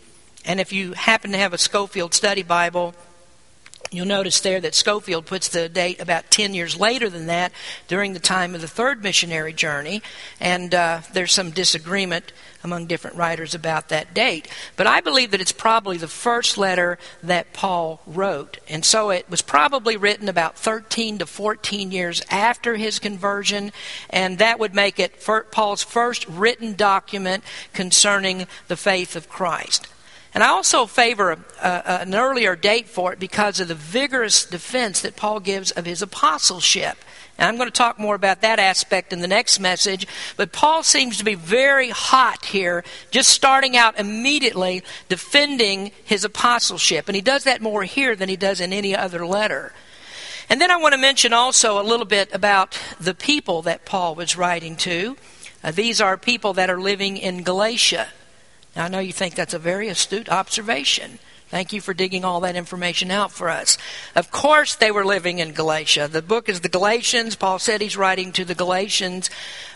And 0.45 0.59
if 0.59 0.71
you 0.71 0.93
happen 0.93 1.31
to 1.31 1.37
have 1.37 1.53
a 1.53 1.57
Scofield 1.57 2.13
Study 2.13 2.43
Bible, 2.43 2.93
You'll 3.89 4.05
notice 4.05 4.41
there 4.41 4.59
that 4.59 4.75
Scofield 4.75 5.25
puts 5.25 5.47
the 5.47 5.69
date 5.69 6.01
about 6.01 6.29
10 6.29 6.53
years 6.53 6.77
later 6.77 7.09
than 7.09 7.27
that 7.27 7.53
during 7.87 8.11
the 8.11 8.19
time 8.19 8.53
of 8.53 8.59
the 8.59 8.67
third 8.67 9.01
missionary 9.01 9.53
journey, 9.53 10.01
and 10.41 10.75
uh, 10.75 11.01
there's 11.13 11.31
some 11.31 11.51
disagreement 11.51 12.33
among 12.63 12.87
different 12.87 13.15
writers 13.15 13.55
about 13.55 13.87
that 13.87 14.13
date. 14.13 14.49
But 14.75 14.87
I 14.87 14.99
believe 14.99 15.31
that 15.31 15.39
it's 15.39 15.53
probably 15.53 15.95
the 15.95 16.09
first 16.09 16.57
letter 16.57 16.97
that 17.23 17.53
Paul 17.53 18.01
wrote, 18.05 18.57
and 18.67 18.83
so 18.83 19.09
it 19.09 19.29
was 19.29 19.41
probably 19.41 19.95
written 19.95 20.27
about 20.27 20.57
13 20.57 21.19
to 21.19 21.25
14 21.25 21.91
years 21.91 22.21
after 22.29 22.75
his 22.75 22.99
conversion, 22.99 23.71
and 24.09 24.37
that 24.39 24.59
would 24.59 24.75
make 24.75 24.99
it 24.99 25.25
Paul's 25.51 25.83
first 25.83 26.27
written 26.27 26.75
document 26.75 27.41
concerning 27.73 28.47
the 28.67 28.75
faith 28.75 29.15
of 29.15 29.29
Christ. 29.29 29.87
And 30.37 30.43
I 30.43 30.49
also 30.49 30.85
favor 30.85 31.31
a, 31.63 32.01
an 32.03 32.13
earlier 32.13 32.55
date 32.55 32.87
for 32.87 33.11
it 33.11 33.17
because 33.17 33.59
of 33.59 33.69
the 33.69 33.73
vigorous 33.73 34.45
defense 34.45 35.01
that 35.01 35.15
Paul 35.15 35.39
gives 35.39 35.71
of 35.71 35.87
his 35.87 36.03
apostleship. 36.03 36.99
And 37.39 37.47
I'm 37.49 37.57
going 37.57 37.67
to 37.67 37.71
talk 37.71 37.97
more 37.97 38.13
about 38.13 38.41
that 38.41 38.59
aspect 38.59 39.11
in 39.11 39.21
the 39.21 39.27
next 39.27 39.59
message. 39.59 40.05
But 40.35 40.51
Paul 40.51 40.83
seems 40.83 41.17
to 41.17 41.23
be 41.23 41.33
very 41.33 41.89
hot 41.89 42.45
here, 42.45 42.83
just 43.09 43.31
starting 43.31 43.75
out 43.75 43.99
immediately 43.99 44.83
defending 45.09 45.89
his 46.05 46.23
apostleship. 46.23 47.09
And 47.09 47.15
he 47.15 47.21
does 47.23 47.43
that 47.45 47.59
more 47.59 47.83
here 47.85 48.15
than 48.15 48.29
he 48.29 48.37
does 48.37 48.61
in 48.61 48.71
any 48.71 48.95
other 48.95 49.25
letter. 49.25 49.73
And 50.51 50.61
then 50.61 50.69
I 50.69 50.77
want 50.77 50.93
to 50.93 51.01
mention 51.01 51.33
also 51.33 51.81
a 51.81 51.89
little 51.89 52.05
bit 52.05 52.31
about 52.31 52.79
the 52.99 53.15
people 53.15 53.63
that 53.63 53.85
Paul 53.85 54.13
was 54.13 54.37
writing 54.37 54.75
to. 54.75 55.17
Uh, 55.63 55.71
these 55.71 55.99
are 55.99 56.15
people 56.15 56.53
that 56.53 56.69
are 56.69 56.79
living 56.79 57.17
in 57.17 57.41
Galatia. 57.41 58.09
Now, 58.77 58.85
I 58.85 58.89
know 58.89 58.99
you 58.99 59.11
think 59.11 59.33
that's 59.33 59.55
a 59.55 59.59
very 59.59 59.87
astute 59.87 60.29
observation. 60.29 61.17
Thank 61.49 61.73
you 61.73 61.81
for 61.81 61.95
digging 61.95 62.23
all 62.23 62.41
that 62.41 62.55
information 62.55 63.09
out 63.09 63.31
for 63.31 63.49
us. 63.49 63.75
Of 64.15 64.29
course, 64.29 64.75
they 64.75 64.91
were 64.91 65.03
living 65.03 65.39
in 65.39 65.53
Galatia. 65.53 66.07
The 66.07 66.21
book 66.21 66.47
is 66.47 66.61
the 66.61 66.69
Galatians. 66.69 67.35
Paul 67.35 67.57
said 67.57 67.81
he's 67.81 67.97
writing 67.97 68.31
to 68.33 68.45
the 68.45 68.53
Galatians. 68.53 69.31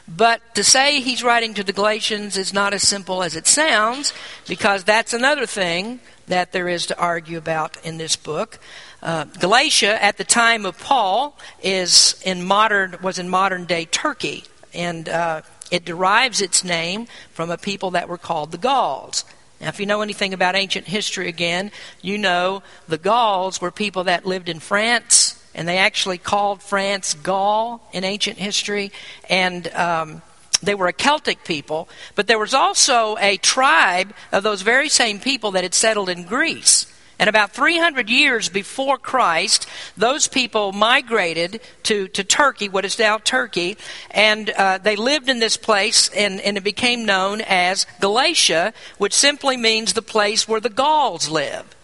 But 0.08 0.54
to 0.54 0.64
say 0.64 1.02
he's 1.02 1.24
writing 1.24 1.56
to 1.56 1.64
the 1.64 1.74
Galatians 1.74 2.38
is 2.38 2.54
not 2.54 2.76
as 2.76 2.88
simple 2.88 3.24
as 3.24 3.36
it 3.36 3.48
sounds, 3.48 4.14
because 4.48 4.84
that's 4.84 5.14
another 5.14 5.48
thing 5.48 6.00
that 6.28 6.52
there 6.52 6.70
is 6.70 6.86
to 6.86 7.00
argue 7.00 7.40
about 7.40 7.84
in 7.84 7.98
this 7.98 8.16
book. 8.16 8.60
Uh, 9.02 9.24
Galatia, 9.24 10.04
at 10.04 10.18
the 10.18 10.24
time 10.24 10.64
of 10.64 10.78
Paul, 10.78 11.40
is 11.64 12.22
in 12.24 12.46
modern 12.46 12.98
was 13.02 13.18
in 13.18 13.30
modern 13.30 13.66
day 13.66 13.86
Turkey, 13.86 14.44
and 14.76 15.10
uh, 15.10 15.42
it 15.72 15.86
derives 15.86 16.42
its 16.42 16.64
name 16.64 17.08
from 17.32 17.50
a 17.50 17.58
people 17.58 17.92
that 17.92 18.10
were 18.10 18.18
called 18.18 18.52
the 18.52 18.58
Gauls. 18.58 19.26
Now, 19.62 19.70
if 19.70 19.80
you 19.80 19.86
know 19.86 20.02
anything 20.02 20.34
about 20.34 20.56
ancient 20.56 20.88
history 20.88 21.28
again, 21.28 21.72
you 22.02 22.18
know 22.18 22.62
the 22.88 22.98
Gauls 22.98 23.62
were 23.62 23.72
people 23.72 24.04
that 24.04 24.26
lived 24.26 24.50
in 24.50 24.60
France, 24.60 25.42
and 25.56 25.68
they 25.68 25.78
actually 25.78 26.18
called 26.18 26.62
France 26.62 27.14
Gaul 27.14 27.88
in 27.94 28.04
ancient 28.04 28.38
history, 28.38 28.92
and 29.30 29.68
um, 29.74 30.22
they 30.62 30.76
were 30.76 30.88
a 30.88 30.94
Celtic 30.94 31.44
people, 31.44 31.88
but 32.16 32.28
there 32.28 32.40
was 32.40 32.54
also 32.54 33.18
a 33.20 33.38
tribe 33.38 34.14
of 34.32 34.44
those 34.44 34.62
very 34.62 34.90
same 34.90 35.20
people 35.20 35.52
that 35.52 35.64
had 35.64 35.74
settled 35.74 36.10
in 36.10 36.24
Greece. 36.24 36.91
And 37.22 37.30
about 37.30 37.52
300 37.52 38.10
years 38.10 38.50
before 38.50 38.98
Christ, 38.98 39.68
those 39.96 40.28
people 40.28 40.72
migrated 40.72 41.62
to, 41.84 42.08
to 42.08 42.24
Turkey, 42.24 42.68
what 42.68 42.84
is 42.84 42.98
now 42.98 43.20
Turkey, 43.20 43.78
and 44.10 44.50
uh, 44.50 44.80
they 44.80 44.96
lived 44.96 45.30
in 45.30 45.38
this 45.38 45.56
place, 45.56 46.10
and, 46.10 46.42
and 46.42 46.58
it 46.58 46.64
became 46.64 47.06
known 47.06 47.42
as 47.42 47.86
Galatia, 48.00 48.74
which 48.98 49.14
simply 49.14 49.56
means 49.56 49.94
the 49.94 50.02
place 50.02 50.48
where 50.48 50.60
the 50.60 50.70
Gauls 50.70 51.30
live. 51.30 51.76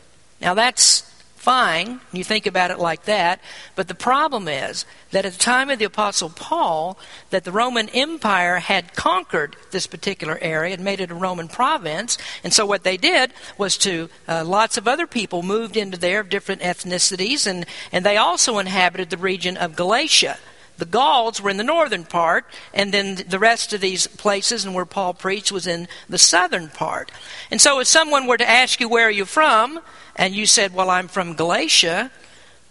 Now 0.42 0.56
that's 0.56 1.07
fine. 1.48 2.02
You 2.12 2.26
think 2.26 2.46
about 2.46 2.72
it 2.72 2.78
like 2.78 3.06
that. 3.06 3.40
But 3.74 3.88
the 3.88 3.96
problem 3.96 4.50
is 4.50 4.84
that 5.12 5.24
at 5.24 5.32
the 5.32 5.40
time 5.40 5.70
of 5.70 5.80
the 5.80 5.86
Apostle 5.86 6.30
Paul, 6.30 7.00
that 7.30 7.46
the 7.46 7.54
Roman 7.54 7.88
Empire 7.94 8.60
had 8.60 8.94
conquered 8.96 9.56
this 9.72 9.88
particular 9.88 10.38
area 10.42 10.74
and 10.74 10.84
made 10.84 11.00
it 11.00 11.10
a 11.10 11.16
Roman 11.16 11.48
province. 11.48 12.18
And 12.44 12.52
so 12.52 12.66
what 12.66 12.84
they 12.84 12.98
did 12.98 13.32
was 13.58 13.78
to, 13.78 14.10
uh, 14.28 14.44
lots 14.44 14.76
of 14.76 14.90
other 14.90 15.08
people 15.08 15.42
moved 15.42 15.78
into 15.78 15.96
there 15.96 16.20
of 16.20 16.28
different 16.30 16.64
ethnicities, 16.64 17.48
and, 17.48 17.66
and 17.94 18.06
they 18.06 18.18
also 18.18 18.58
inhabited 18.58 19.10
the 19.10 19.16
region 19.16 19.56
of 19.56 19.78
Galatia. 19.78 20.40
The 20.78 20.86
Gauls 20.86 21.42
were 21.42 21.50
in 21.50 21.58
the 21.58 21.64
northern 21.64 22.04
part, 22.04 22.46
and 22.74 22.94
then 22.94 23.16
the 23.28 23.40
rest 23.40 23.74
of 23.74 23.82
these 23.82 24.06
places 24.06 24.64
and 24.64 24.76
where 24.76 24.86
Paul 24.86 25.14
preached 25.14 25.52
was 25.52 25.68
in 25.68 25.88
the 26.08 26.18
southern 26.20 26.70
part. 26.70 27.12
And 27.50 27.60
so 27.60 27.80
if 27.80 27.88
someone 27.88 28.28
were 28.28 28.38
to 28.38 28.50
ask 28.50 28.80
you, 28.80 28.88
where 28.88 29.08
are 29.08 29.12
you 29.12 29.26
from? 29.26 29.80
And 30.16 30.36
you 30.36 30.46
said, 30.46 30.74
well, 30.74 30.90
I'm 30.90 31.08
from 31.08 31.34
Galatia, 31.34 32.12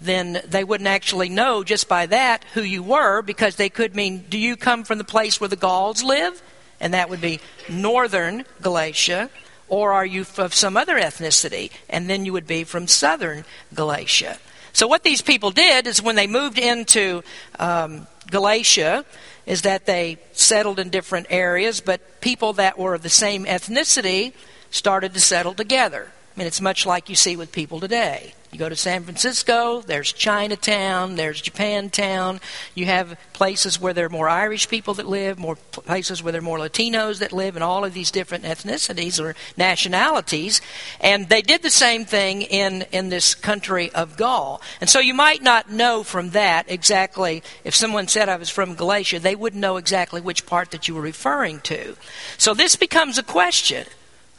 then 0.00 0.40
they 0.46 0.62
wouldn't 0.62 0.88
actually 0.88 1.28
know 1.28 1.64
just 1.64 1.88
by 1.88 2.06
that 2.06 2.44
who 2.54 2.62
you 2.62 2.82
were 2.82 3.22
because 3.22 3.56
they 3.56 3.68
could 3.68 3.96
mean, 3.96 4.24
do 4.28 4.38
you 4.38 4.56
come 4.56 4.84
from 4.84 4.98
the 4.98 5.04
place 5.04 5.40
where 5.40 5.48
the 5.48 5.56
Gauls 5.56 6.02
live? 6.02 6.42
And 6.80 6.94
that 6.94 7.08
would 7.08 7.20
be 7.20 7.40
northern 7.68 8.44
Galatia. 8.60 9.30
Or 9.68 9.92
are 9.92 10.06
you 10.06 10.24
of 10.38 10.54
some 10.54 10.76
other 10.76 10.96
ethnicity? 10.96 11.72
And 11.88 12.08
then 12.08 12.24
you 12.24 12.32
would 12.32 12.46
be 12.46 12.62
from 12.62 12.86
southern 12.86 13.44
Galatia. 13.74 14.38
So 14.76 14.86
what 14.86 15.04
these 15.04 15.22
people 15.22 15.52
did 15.52 15.86
is 15.86 16.02
when 16.02 16.16
they 16.16 16.26
moved 16.26 16.58
into 16.58 17.22
um, 17.58 18.06
Galatia, 18.30 19.06
is 19.46 19.62
that 19.62 19.86
they 19.86 20.18
settled 20.32 20.78
in 20.78 20.90
different 20.90 21.28
areas, 21.30 21.80
but 21.80 22.20
people 22.20 22.52
that 22.52 22.78
were 22.78 22.92
of 22.92 23.00
the 23.00 23.08
same 23.08 23.46
ethnicity 23.46 24.34
started 24.70 25.14
to 25.14 25.20
settle 25.20 25.54
together. 25.54 26.12
I 26.12 26.38
mean, 26.38 26.46
it's 26.46 26.60
much 26.60 26.84
like 26.84 27.08
you 27.08 27.14
see 27.14 27.36
with 27.36 27.52
people 27.52 27.80
today. 27.80 28.34
You 28.52 28.58
go 28.58 28.68
to 28.68 28.76
San 28.76 29.02
Francisco, 29.02 29.82
there's 29.82 30.12
Chinatown, 30.12 31.16
there's 31.16 31.42
Japantown. 31.42 32.40
You 32.74 32.86
have 32.86 33.18
places 33.32 33.80
where 33.80 33.92
there 33.92 34.06
are 34.06 34.10
more 34.10 34.28
Irish 34.28 34.68
people 34.68 34.94
that 34.94 35.06
live, 35.06 35.38
more 35.38 35.56
places 35.56 36.22
where 36.22 36.32
there 36.32 36.40
are 36.40 36.44
more 36.44 36.58
Latinos 36.58 37.18
that 37.18 37.32
live, 37.32 37.56
and 37.56 37.62
all 37.62 37.84
of 37.84 37.92
these 37.92 38.10
different 38.10 38.44
ethnicities 38.44 39.22
or 39.22 39.34
nationalities. 39.56 40.60
And 41.00 41.28
they 41.28 41.42
did 41.42 41.62
the 41.62 41.70
same 41.70 42.04
thing 42.04 42.42
in, 42.42 42.82
in 42.92 43.08
this 43.08 43.34
country 43.34 43.92
of 43.92 44.16
Gaul. 44.16 44.62
And 44.80 44.88
so 44.88 45.00
you 45.00 45.14
might 45.14 45.42
not 45.42 45.70
know 45.70 46.02
from 46.02 46.30
that 46.30 46.70
exactly, 46.70 47.42
if 47.64 47.74
someone 47.74 48.08
said 48.08 48.28
I 48.28 48.36
was 48.36 48.50
from 48.50 48.74
Galatia, 48.74 49.18
they 49.18 49.36
wouldn't 49.36 49.60
know 49.60 49.76
exactly 49.76 50.20
which 50.20 50.46
part 50.46 50.70
that 50.70 50.88
you 50.88 50.94
were 50.94 51.00
referring 51.00 51.60
to. 51.60 51.96
So 52.38 52.54
this 52.54 52.76
becomes 52.76 53.18
a 53.18 53.22
question. 53.22 53.86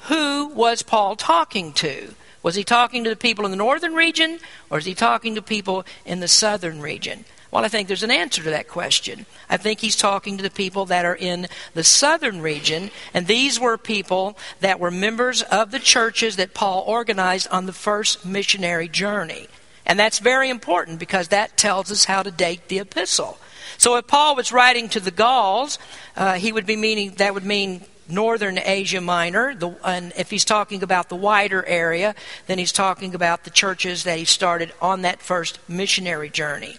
Who 0.04 0.48
was 0.48 0.82
Paul 0.82 1.16
talking 1.16 1.74
to? 1.74 2.16
Was 2.48 2.56
he 2.56 2.64
talking 2.64 3.04
to 3.04 3.10
the 3.10 3.18
people 3.18 3.44
in 3.44 3.52
the 3.52 3.58
northern 3.58 3.94
region 3.94 4.40
or 4.70 4.78
is 4.78 4.86
he 4.86 4.94
talking 4.94 5.36
to 5.36 5.42
people 5.42 5.86
in 6.06 6.22
the 6.22 6.30
southern 6.30 6.80
region? 6.80 7.26
Well, 7.52 7.66
I 7.66 7.68
think 7.68 7.90
there's 7.90 8.04
an 8.04 8.10
answer 8.10 8.42
to 8.42 8.52
that 8.52 8.70
question. 8.70 9.26
I 9.50 9.58
think 9.58 9.82
he's 9.82 9.98
talking 9.98 10.38
to 10.38 10.44
the 10.44 10.50
people 10.50 10.86
that 10.86 11.04
are 11.04 11.18
in 11.18 11.48
the 11.74 11.84
southern 11.84 12.40
region, 12.40 12.90
and 13.14 13.28
these 13.28 13.60
were 13.60 13.78
people 13.78 14.38
that 14.62 14.80
were 14.80 14.92
members 14.92 15.42
of 15.42 15.72
the 15.72 15.80
churches 15.80 16.38
that 16.38 16.54
Paul 16.54 16.86
organized 16.88 17.50
on 17.50 17.66
the 17.66 17.74
first 17.74 18.26
missionary 18.26 18.88
journey. 18.88 19.50
And 19.86 20.00
that's 20.00 20.20
very 20.20 20.50
important 20.50 21.00
because 21.00 21.28
that 21.28 21.58
tells 21.58 21.92
us 21.92 22.06
how 22.06 22.24
to 22.24 22.32
date 22.32 22.70
the 22.70 22.80
epistle. 22.80 23.40
So 23.78 23.98
if 23.98 24.08
Paul 24.08 24.38
was 24.38 24.54
writing 24.54 24.88
to 24.88 25.02
the 25.02 25.12
Gauls, 25.12 25.80
uh, 26.16 26.36
he 26.36 26.54
would 26.54 26.66
be 26.66 26.78
meaning 26.78 27.12
that 27.18 27.34
would 27.34 27.44
mean 27.44 27.84
northern 28.10 28.58
Asia 28.58 29.02
Minor, 29.02 29.56
the, 29.56 29.70
and 29.84 30.14
if 30.18 30.30
he's 30.30 30.46
talking 30.46 30.84
about 30.84 31.10
the 31.10 31.16
wider 31.16 31.66
area, 31.66 32.16
then 32.48 32.58
he's 32.58 32.72
talking 32.72 33.14
about 33.16 33.44
the 33.44 33.50
churches 33.50 34.04
that 34.04 34.18
he 34.18 34.26
started 34.26 34.74
on 34.82 35.02
that 35.02 35.22
first 35.22 35.60
missionary 35.68 36.30
journey. 36.30 36.78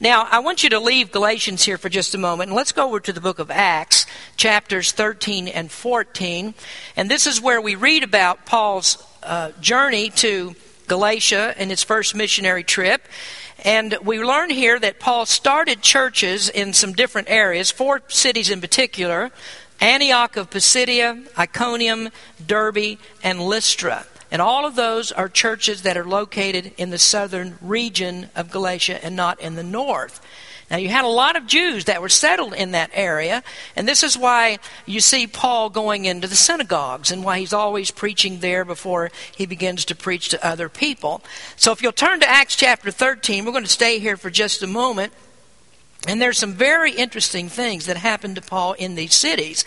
Now, 0.00 0.26
I 0.30 0.40
want 0.40 0.62
you 0.62 0.70
to 0.70 0.80
leave 0.80 1.12
Galatians 1.12 1.64
here 1.64 1.78
for 1.78 1.88
just 1.88 2.14
a 2.14 2.18
moment, 2.18 2.48
and 2.48 2.56
let's 2.56 2.72
go 2.72 2.86
over 2.86 3.00
to 3.00 3.12
the 3.12 3.20
book 3.20 3.38
of 3.38 3.50
Acts, 3.50 4.06
chapters 4.36 4.92
13 4.92 5.48
and 5.48 5.70
14. 5.70 6.54
And 6.96 7.10
this 7.10 7.26
is 7.26 7.40
where 7.40 7.60
we 7.60 7.74
read 7.74 8.02
about 8.02 8.46
Paul's 8.46 9.02
uh, 9.22 9.52
journey 9.60 10.10
to 10.10 10.54
Galatia 10.88 11.54
and 11.56 11.70
his 11.70 11.82
first 11.82 12.14
missionary 12.14 12.64
trip. 12.64 13.06
And 13.64 13.96
we 14.02 14.22
learn 14.22 14.50
here 14.50 14.78
that 14.78 14.98
Paul 14.98 15.24
started 15.24 15.82
churches 15.82 16.48
in 16.48 16.72
some 16.72 16.92
different 16.92 17.30
areas, 17.30 17.70
four 17.70 18.02
cities 18.08 18.50
in 18.50 18.60
particular 18.60 19.30
Antioch 19.82 20.36
of 20.36 20.48
Pisidia, 20.48 21.20
Iconium, 21.36 22.10
Derbe, 22.44 22.98
and 23.24 23.40
Lystra. 23.40 24.06
And 24.30 24.40
all 24.40 24.64
of 24.64 24.76
those 24.76 25.10
are 25.10 25.28
churches 25.28 25.82
that 25.82 25.96
are 25.96 26.04
located 26.04 26.72
in 26.78 26.90
the 26.90 26.98
southern 26.98 27.58
region 27.60 28.30
of 28.36 28.52
Galatia 28.52 29.04
and 29.04 29.16
not 29.16 29.40
in 29.40 29.56
the 29.56 29.64
north. 29.64 30.24
Now, 30.70 30.76
you 30.76 30.88
had 30.88 31.04
a 31.04 31.08
lot 31.08 31.36
of 31.36 31.48
Jews 31.48 31.86
that 31.86 32.00
were 32.00 32.08
settled 32.08 32.54
in 32.54 32.70
that 32.70 32.90
area, 32.94 33.42
and 33.74 33.86
this 33.88 34.04
is 34.04 34.16
why 34.16 34.58
you 34.86 35.00
see 35.00 35.26
Paul 35.26 35.68
going 35.68 36.04
into 36.04 36.28
the 36.28 36.36
synagogues 36.36 37.10
and 37.10 37.24
why 37.24 37.40
he's 37.40 37.52
always 37.52 37.90
preaching 37.90 38.38
there 38.38 38.64
before 38.64 39.10
he 39.36 39.46
begins 39.46 39.84
to 39.86 39.96
preach 39.96 40.28
to 40.28 40.46
other 40.46 40.68
people. 40.68 41.22
So, 41.56 41.72
if 41.72 41.82
you'll 41.82 41.92
turn 41.92 42.20
to 42.20 42.30
Acts 42.30 42.54
chapter 42.54 42.92
13, 42.92 43.44
we're 43.44 43.50
going 43.50 43.64
to 43.64 43.68
stay 43.68 43.98
here 43.98 44.16
for 44.16 44.30
just 44.30 44.62
a 44.62 44.68
moment. 44.68 45.12
And 46.06 46.20
there's 46.20 46.38
some 46.38 46.54
very 46.54 46.92
interesting 46.92 47.48
things 47.48 47.86
that 47.86 47.96
happened 47.96 48.36
to 48.36 48.42
Paul 48.42 48.72
in 48.72 48.94
these 48.96 49.14
cities. 49.14 49.64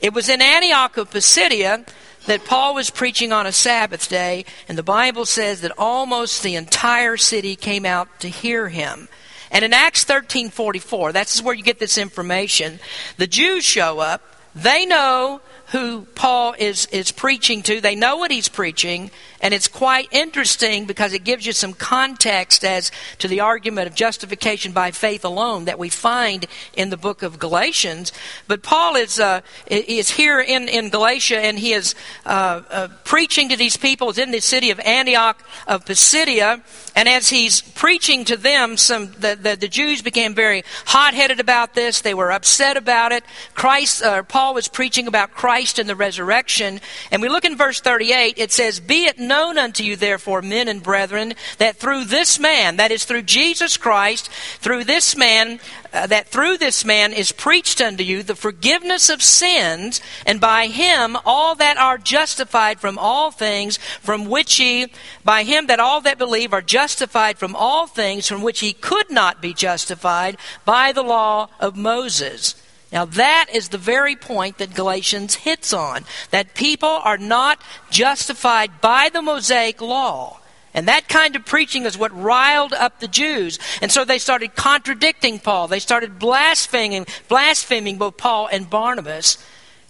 It 0.00 0.12
was 0.12 0.28
in 0.28 0.40
Antioch 0.40 0.96
of 0.96 1.10
Pisidia 1.10 1.84
that 2.26 2.44
Paul 2.44 2.74
was 2.74 2.90
preaching 2.90 3.32
on 3.32 3.46
a 3.46 3.52
Sabbath 3.52 4.08
day, 4.08 4.44
and 4.68 4.78
the 4.78 4.82
Bible 4.82 5.26
says 5.26 5.60
that 5.60 5.72
almost 5.76 6.42
the 6.42 6.54
entire 6.54 7.16
city 7.16 7.56
came 7.56 7.84
out 7.84 8.20
to 8.20 8.28
hear 8.28 8.68
him. 8.68 9.08
And 9.50 9.64
in 9.64 9.72
Acts 9.72 10.04
13:44, 10.04 11.12
that's 11.12 11.42
where 11.42 11.54
you 11.54 11.62
get 11.62 11.78
this 11.78 11.98
information. 11.98 12.80
The 13.18 13.26
Jews 13.26 13.64
show 13.64 14.00
up. 14.00 14.22
They 14.54 14.86
know 14.86 15.40
who 15.68 16.02
Paul 16.14 16.54
is, 16.58 16.86
is 16.86 17.10
preaching 17.10 17.62
to. 17.64 17.80
They 17.80 17.94
know 17.94 18.16
what 18.16 18.30
he's 18.30 18.48
preaching, 18.48 19.10
and 19.44 19.54
it's 19.54 19.68
quite 19.68 20.08
interesting 20.10 20.86
because 20.86 21.12
it 21.12 21.22
gives 21.22 21.46
you 21.46 21.52
some 21.52 21.72
context 21.72 22.64
as 22.64 22.90
to 23.18 23.28
the 23.28 23.40
argument 23.40 23.86
of 23.86 23.94
justification 23.94 24.72
by 24.72 24.90
faith 24.90 25.24
alone 25.24 25.66
that 25.66 25.78
we 25.78 25.88
find 25.88 26.46
in 26.76 26.90
the 26.90 26.96
book 26.96 27.22
of 27.22 27.38
Galatians. 27.38 28.12
But 28.48 28.64
Paul 28.64 28.96
is, 28.96 29.20
uh, 29.20 29.42
is 29.68 30.10
here 30.10 30.40
in, 30.40 30.68
in 30.68 30.90
Galatia, 30.90 31.38
and 31.38 31.58
he 31.58 31.72
is 31.72 31.94
uh, 32.26 32.62
uh, 32.70 32.88
preaching 33.04 33.48
to 33.50 33.56
these 33.56 33.76
people. 33.76 34.08
He's 34.08 34.18
in 34.18 34.32
the 34.32 34.40
city 34.40 34.70
of 34.70 34.80
Antioch 34.80 35.40
of 35.68 35.84
Pisidia, 35.84 36.62
and 36.96 37.08
as 37.08 37.28
he's 37.28 37.60
preaching 37.60 38.24
to 38.24 38.36
them, 38.36 38.76
some 38.76 39.12
the, 39.12 39.38
the, 39.40 39.56
the 39.60 39.68
Jews 39.68 40.02
became 40.02 40.34
very 40.34 40.64
hot-headed 40.86 41.38
about 41.38 41.74
this. 41.74 42.00
They 42.00 42.14
were 42.14 42.32
upset 42.32 42.76
about 42.76 43.12
it. 43.12 43.22
Christ, 43.54 44.02
uh, 44.02 44.24
Paul 44.24 44.54
was 44.54 44.66
preaching 44.66 45.06
about 45.06 45.30
Christ 45.30 45.44
Christ 45.44 45.78
and 45.78 45.86
the 45.86 45.94
resurrection. 45.94 46.80
And 47.10 47.20
we 47.20 47.28
look 47.28 47.44
in 47.44 47.54
verse 47.54 47.78
38, 47.78 48.38
it 48.38 48.50
says, 48.50 48.80
Be 48.80 49.04
it 49.04 49.18
known 49.18 49.33
unto 49.34 49.82
you, 49.82 49.96
therefore, 49.96 50.42
men 50.42 50.68
and 50.68 50.82
brethren, 50.82 51.34
that 51.58 51.76
through 51.76 52.04
this 52.04 52.38
man, 52.38 52.76
that 52.76 52.90
is 52.90 53.04
through 53.04 53.22
Jesus 53.22 53.76
Christ, 53.76 54.28
through 54.60 54.84
this 54.84 55.16
man, 55.16 55.60
uh, 55.92 56.06
that 56.06 56.28
through 56.28 56.58
this 56.58 56.84
man 56.84 57.12
is 57.12 57.32
preached 57.32 57.80
unto 57.80 58.02
you 58.02 58.22
the 58.22 58.34
forgiveness 58.34 59.08
of 59.08 59.22
sins, 59.22 60.00
and 60.26 60.40
by 60.40 60.66
him 60.66 61.16
all 61.24 61.54
that 61.54 61.76
are 61.76 61.98
justified 61.98 62.80
from 62.80 62.98
all 62.98 63.30
things 63.30 63.76
from 64.00 64.26
which 64.26 64.58
ye, 64.58 64.86
by 65.24 65.44
him 65.44 65.66
that 65.66 65.80
all 65.80 66.00
that 66.00 66.18
believe 66.18 66.52
are 66.52 66.62
justified 66.62 67.38
from 67.38 67.54
all 67.54 67.86
things 67.86 68.28
from 68.28 68.42
which 68.42 68.60
he 68.60 68.72
could 68.72 69.10
not 69.10 69.42
be 69.42 69.52
justified 69.52 70.36
by 70.64 70.92
the 70.92 71.02
law 71.02 71.48
of 71.60 71.76
Moses. 71.76 72.54
Now, 72.94 73.04
that 73.06 73.46
is 73.52 73.68
the 73.68 73.78
very 73.78 74.14
point 74.14 74.58
that 74.58 74.72
Galatians 74.72 75.34
hits 75.34 75.72
on 75.72 76.04
that 76.30 76.54
people 76.54 76.88
are 76.88 77.18
not 77.18 77.60
justified 77.90 78.80
by 78.80 79.10
the 79.12 79.20
Mosaic 79.20 79.82
law. 79.82 80.38
And 80.72 80.86
that 80.86 81.08
kind 81.08 81.34
of 81.34 81.44
preaching 81.44 81.86
is 81.86 81.98
what 81.98 82.16
riled 82.16 82.72
up 82.72 83.00
the 83.00 83.08
Jews. 83.08 83.58
And 83.82 83.90
so 83.90 84.04
they 84.04 84.18
started 84.18 84.54
contradicting 84.54 85.40
Paul. 85.40 85.66
They 85.66 85.80
started 85.80 86.20
blaspheming, 86.20 87.06
blaspheming 87.28 87.98
both 87.98 88.16
Paul 88.16 88.48
and 88.50 88.70
Barnabas. 88.70 89.38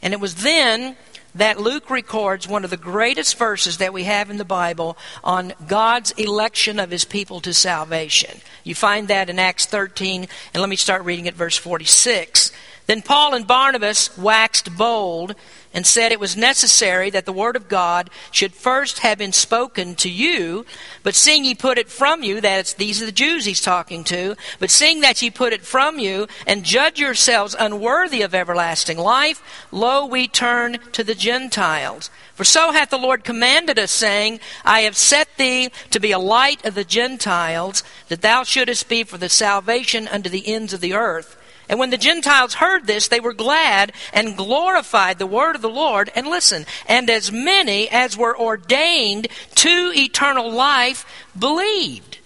And 0.03 0.14
it 0.14 0.21
was 0.21 0.37
then 0.37 0.97
that 1.35 1.61
Luke 1.61 1.90
records 1.90 2.49
one 2.49 2.64
of 2.64 2.71
the 2.71 2.77
greatest 2.77 3.37
verses 3.37 3.79
that 3.79 3.93
we 3.93 4.05
have 4.05 4.31
in 4.31 4.38
the 4.38 4.45
Bible 4.45 4.97
on 5.23 5.53
God's 5.67 6.12
election 6.12 6.79
of 6.79 6.90
his 6.90 7.05
people 7.05 7.40
to 7.40 7.53
salvation. 7.53 8.40
You 8.62 8.75
find 8.75 9.09
that 9.09 9.29
in 9.29 9.38
Acts 9.38 9.67
13, 9.67 10.27
and 10.55 10.61
let 10.61 10.71
me 10.71 10.77
start 10.77 11.05
reading 11.05 11.29
at 11.29 11.35
verse 11.35 11.57
46. 11.57 12.53
Then 12.87 13.01
Paul 13.01 13.35
and 13.35 13.47
Barnabas 13.47 14.16
waxed 14.18 14.77
bold 14.77 15.35
and 15.73 15.87
said 15.87 16.12
it 16.12 16.20
was 16.20 16.37
necessary 16.37 17.11
that 17.11 17.25
the 17.25 17.33
word 17.33 17.57
of 17.57 17.68
God 17.68 18.11
should 18.31 18.53
first 18.53 19.01
have 19.01 19.18
been 19.18 19.33
spoken 19.33 19.94
to 19.97 20.09
you, 20.09 20.66
but 21.03 21.14
seeing 21.14 21.44
ye 21.44 21.55
put 21.55 21.79
it 21.79 21.88
from 21.88 22.23
you, 22.23 22.40
that 22.42 22.75
these 22.79 23.03
are 23.03 23.07
the 23.07 23.12
Jews 23.12 23.44
he's 23.44 23.61
talking 23.61 24.05
to, 24.05 24.37
but 24.61 24.70
seeing 24.70 25.01
that 25.01 25.20
ye 25.20 25.31
put 25.31 25.53
it 25.53 25.62
from 25.62 25.99
you, 25.99 26.29
and 26.47 26.62
judge 26.62 27.01
yourselves 27.01 27.57
unworthy 27.59 28.23
of 28.23 28.35
everlasting 28.35 28.99
life, 28.99 29.66
lo, 29.73 30.07
we 30.07 30.29
turn 30.29 30.79
to 30.92 31.03
the 31.03 31.14
Gentiles. 31.14 32.11
For 32.35 32.44
so 32.44 32.70
hath 32.70 32.90
the 32.90 32.99
Lord 32.99 33.25
commanded 33.25 33.79
us, 33.79 33.90
saying, 33.90 34.40
I 34.64 34.81
have 34.81 34.97
set 34.97 35.29
thee 35.38 35.70
to 35.90 35.99
be 35.99 36.12
a 36.12 36.18
light 36.18 36.64
of 36.64 36.75
the 36.75 36.85
Gentiles, 36.85 37.83
that 38.09 38.23
thou 38.23 38.44
shouldest 38.44 38.88
be 38.88 39.05
for 39.05 39.18
the 39.18 39.29
salvation 39.29 40.07
unto 40.07 40.29
the 40.29 40.47
ends 40.47 40.73
of 40.73 40.81
the 40.81 40.94
earth. 40.94 41.37
And 41.68 41.79
when 41.79 41.90
the 41.90 41.96
Gentiles 41.96 42.55
heard 42.55 42.87
this, 42.87 43.09
they 43.09 43.20
were 43.20 43.33
glad 43.33 43.92
and 44.12 44.37
glorified 44.37 45.18
the 45.18 45.27
word 45.27 45.57
of 45.57 45.62
the 45.62 45.68
Lord. 45.68 46.11
And 46.14 46.27
listen, 46.27 46.66
and 46.87 47.09
as 47.09 47.33
many 47.33 47.88
as 47.88 48.16
were 48.16 48.38
ordained 48.38 49.29
to 49.57 49.92
eternal 49.94 50.50
life 50.50 51.07
believed. 51.38 52.18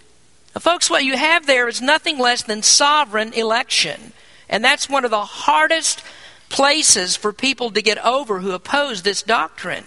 Now, 0.54 0.60
folks, 0.60 0.90
what 0.90 1.04
you 1.04 1.16
have 1.16 1.46
there 1.46 1.68
is 1.68 1.80
nothing 1.80 2.18
less 2.18 2.42
than 2.42 2.62
sovereign 2.62 3.32
election. 3.32 4.12
And 4.48 4.64
that's 4.64 4.88
one 4.88 5.04
of 5.04 5.10
the 5.10 5.24
hardest 5.24 6.02
places 6.48 7.14
for 7.14 7.32
people 7.32 7.70
to 7.70 7.82
get 7.82 8.04
over 8.04 8.40
who 8.40 8.52
oppose 8.52 9.02
this 9.02 9.22
doctrine. 9.22 9.84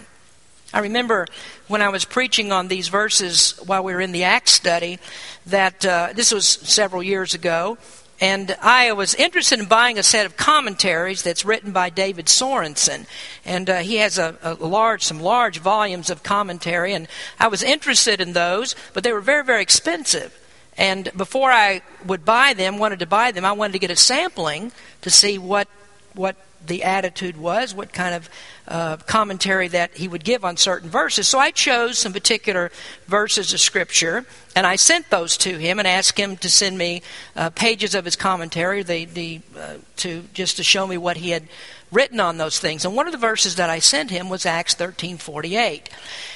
I 0.72 0.80
remember 0.80 1.26
when 1.68 1.82
I 1.82 1.90
was 1.90 2.04
preaching 2.04 2.52
on 2.52 2.68
these 2.68 2.88
verses 2.88 3.58
while 3.66 3.84
we 3.84 3.92
were 3.92 4.00
in 4.00 4.12
the 4.12 4.24
Acts 4.24 4.52
study 4.52 4.98
that 5.46 5.84
uh, 5.84 6.12
this 6.14 6.32
was 6.32 6.46
several 6.46 7.02
years 7.02 7.34
ago 7.34 7.76
and 8.22 8.56
I 8.62 8.92
was 8.92 9.16
interested 9.16 9.58
in 9.58 9.66
buying 9.66 9.98
a 9.98 10.02
set 10.04 10.26
of 10.26 10.36
commentaries 10.36 11.24
that's 11.24 11.44
written 11.44 11.72
by 11.72 11.90
David 11.90 12.28
Sorenson, 12.28 13.08
and 13.44 13.68
uh, 13.68 13.78
he 13.78 13.96
has 13.96 14.16
a, 14.16 14.38
a, 14.42 14.54
large, 14.54 15.02
some 15.02 15.18
large 15.18 15.58
volumes 15.58 16.08
of 16.08 16.22
commentary, 16.22 16.94
and 16.94 17.08
I 17.40 17.48
was 17.48 17.64
interested 17.64 18.20
in 18.20 18.32
those, 18.32 18.76
but 18.94 19.02
they 19.02 19.12
were 19.12 19.20
very, 19.20 19.44
very 19.44 19.60
expensive. 19.60 20.38
And 20.78 21.10
before 21.16 21.50
I 21.50 21.82
would 22.06 22.24
buy 22.24 22.54
them, 22.54 22.78
wanted 22.78 23.00
to 23.00 23.06
buy 23.06 23.32
them, 23.32 23.44
I 23.44 23.52
wanted 23.52 23.72
to 23.72 23.80
get 23.80 23.90
a 23.90 23.96
sampling 23.96 24.70
to 25.00 25.10
see 25.10 25.36
what 25.36 25.66
what 26.14 26.36
the 26.66 26.84
attitude 26.84 27.36
was, 27.36 27.74
what 27.74 27.92
kind 27.92 28.14
of 28.14 28.30
uh, 28.68 28.96
commentary 28.98 29.68
that 29.68 29.96
he 29.96 30.06
would 30.06 30.24
give 30.24 30.44
on 30.44 30.56
certain 30.56 30.88
verses. 30.88 31.26
So 31.28 31.38
I 31.38 31.50
chose 31.50 31.98
some 31.98 32.12
particular 32.12 32.70
verses 33.06 33.52
of 33.52 33.60
Scripture, 33.60 34.24
and 34.54 34.66
I 34.66 34.76
sent 34.76 35.10
those 35.10 35.36
to 35.38 35.58
him 35.58 35.78
and 35.78 35.88
asked 35.88 36.18
him 36.18 36.36
to 36.38 36.48
send 36.48 36.78
me 36.78 37.02
uh, 37.34 37.50
pages 37.50 37.94
of 37.94 38.04
his 38.04 38.16
commentary 38.16 38.82
the, 38.82 39.06
the, 39.06 39.40
uh, 39.58 39.74
to, 39.96 40.24
just 40.34 40.56
to 40.58 40.62
show 40.62 40.86
me 40.86 40.96
what 40.96 41.16
he 41.16 41.30
had 41.30 41.48
written 41.90 42.20
on 42.20 42.38
those 42.38 42.58
things. 42.58 42.84
And 42.84 42.96
one 42.96 43.06
of 43.06 43.12
the 43.12 43.18
verses 43.18 43.56
that 43.56 43.70
I 43.70 43.78
sent 43.78 44.10
him 44.10 44.28
was 44.28 44.46
Acts 44.46 44.74
13:48. 44.74 45.88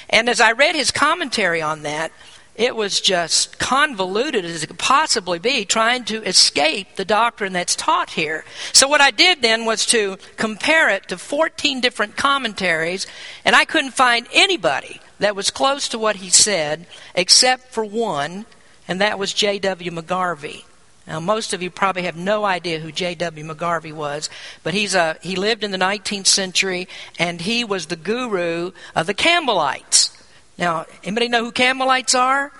And 0.09 0.29
as 0.29 0.39
I 0.39 0.51
read 0.51 0.75
his 0.75 0.91
commentary 0.91 1.61
on 1.61 1.81
that, 1.83 2.11
it 2.57 2.75
was 2.75 2.99
just 2.99 3.59
convoluted 3.59 4.43
as 4.43 4.63
it 4.63 4.67
could 4.67 4.79
possibly 4.79 5.37
be, 5.37 5.63
trying 5.63 6.03
to 6.05 6.23
escape 6.23 6.95
the 6.95 7.05
doctrine 7.05 7.53
that's 7.53 7.75
taught 7.75 8.09
here. 8.09 8.43
So, 8.73 8.87
what 8.87 8.99
I 8.99 9.11
did 9.11 9.43
then 9.43 9.63
was 9.65 9.85
to 9.87 10.17
compare 10.35 10.89
it 10.89 11.07
to 11.09 11.17
14 11.17 11.79
different 11.79 12.17
commentaries, 12.17 13.05
and 13.45 13.55
I 13.55 13.63
couldn't 13.63 13.91
find 13.91 14.27
anybody 14.33 14.99
that 15.19 15.35
was 15.35 15.51
close 15.51 15.87
to 15.89 15.99
what 15.99 16.17
he 16.17 16.29
said 16.29 16.87
except 17.13 17.71
for 17.71 17.85
one, 17.85 18.47
and 18.87 18.99
that 19.01 19.19
was 19.19 19.33
J.W. 19.33 19.91
McGarvey. 19.91 20.63
Now, 21.05 21.19
most 21.21 21.53
of 21.53 21.61
you 21.61 21.69
probably 21.69 22.03
have 22.03 22.17
no 22.17 22.43
idea 22.43 22.79
who 22.79 22.91
J.W. 22.91 23.45
McGarvey 23.45 23.93
was, 23.93 24.29
but 24.63 24.73
he's 24.73 24.93
a, 24.93 25.17
he 25.21 25.35
lived 25.35 25.63
in 25.63 25.71
the 25.71 25.77
19th 25.77 26.27
century, 26.27 26.87
and 27.17 27.39
he 27.39 27.63
was 27.63 27.85
the 27.85 27.95
guru 27.95 28.71
of 28.95 29.07
the 29.07 29.13
Campbellites. 29.13 30.16
Now, 30.57 30.85
anybody 31.03 31.27
know 31.29 31.43
who 31.43 31.51
Campbellites 31.51 32.17
are? 32.17 32.51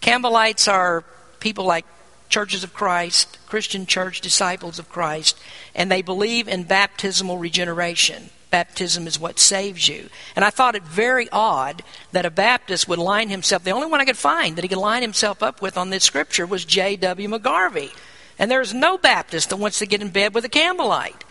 Campbellites 0.00 0.70
are 0.70 1.04
people 1.40 1.64
like 1.64 1.84
Churches 2.28 2.64
of 2.64 2.74
Christ, 2.74 3.38
Christian 3.46 3.86
Church, 3.86 4.20
Disciples 4.20 4.78
of 4.78 4.88
Christ, 4.88 5.38
and 5.74 5.90
they 5.90 6.02
believe 6.02 6.48
in 6.48 6.64
baptismal 6.64 7.38
regeneration. 7.38 8.30
Baptism 8.50 9.06
is 9.06 9.18
what 9.18 9.38
saves 9.38 9.86
you. 9.86 10.08
And 10.34 10.44
I 10.44 10.50
thought 10.50 10.74
it 10.74 10.82
very 10.82 11.28
odd 11.30 11.82
that 12.12 12.26
a 12.26 12.30
Baptist 12.30 12.88
would 12.88 12.98
line 12.98 13.28
himself, 13.28 13.62
the 13.62 13.70
only 13.70 13.86
one 13.86 14.00
I 14.00 14.04
could 14.04 14.16
find 14.16 14.56
that 14.56 14.62
he 14.62 14.68
could 14.68 14.78
line 14.78 15.02
himself 15.02 15.42
up 15.42 15.62
with 15.62 15.76
on 15.76 15.90
this 15.90 16.04
scripture 16.04 16.46
was 16.46 16.64
J.W. 16.64 17.28
McGarvey. 17.28 17.94
And 18.38 18.50
there's 18.50 18.74
no 18.74 18.98
Baptist 18.98 19.50
that 19.50 19.56
wants 19.56 19.78
to 19.78 19.86
get 19.86 20.02
in 20.02 20.10
bed 20.10 20.34
with 20.34 20.44
a 20.44 20.48
Campbellite 20.48 21.22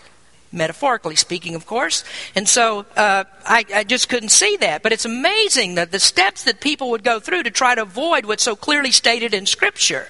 metaphorically 0.55 1.15
speaking, 1.15 1.53
of 1.55 1.65
course. 1.65 2.03
And 2.35 2.47
so 2.47 2.85
uh, 2.95 3.25
I, 3.45 3.65
I, 3.73 3.83
just 3.83 4.09
couldn't 4.09 4.29
see 4.29 4.57
that. 4.57 4.81
But 4.81 4.93
it's 4.93 5.05
amazing 5.05 5.75
that 5.75 5.91
the 5.91 5.99
steps 5.99 6.43
that 6.45 6.59
people 6.59 6.89
would 6.91 7.03
go 7.03 7.19
through 7.19 7.43
to 7.43 7.51
try 7.51 7.75
to 7.75 7.81
avoid 7.83 8.25
what's 8.25 8.43
so 8.43 8.55
clearly 8.55 8.91
stated 8.91 9.33
in 9.33 9.45
Scripture. 9.45 10.07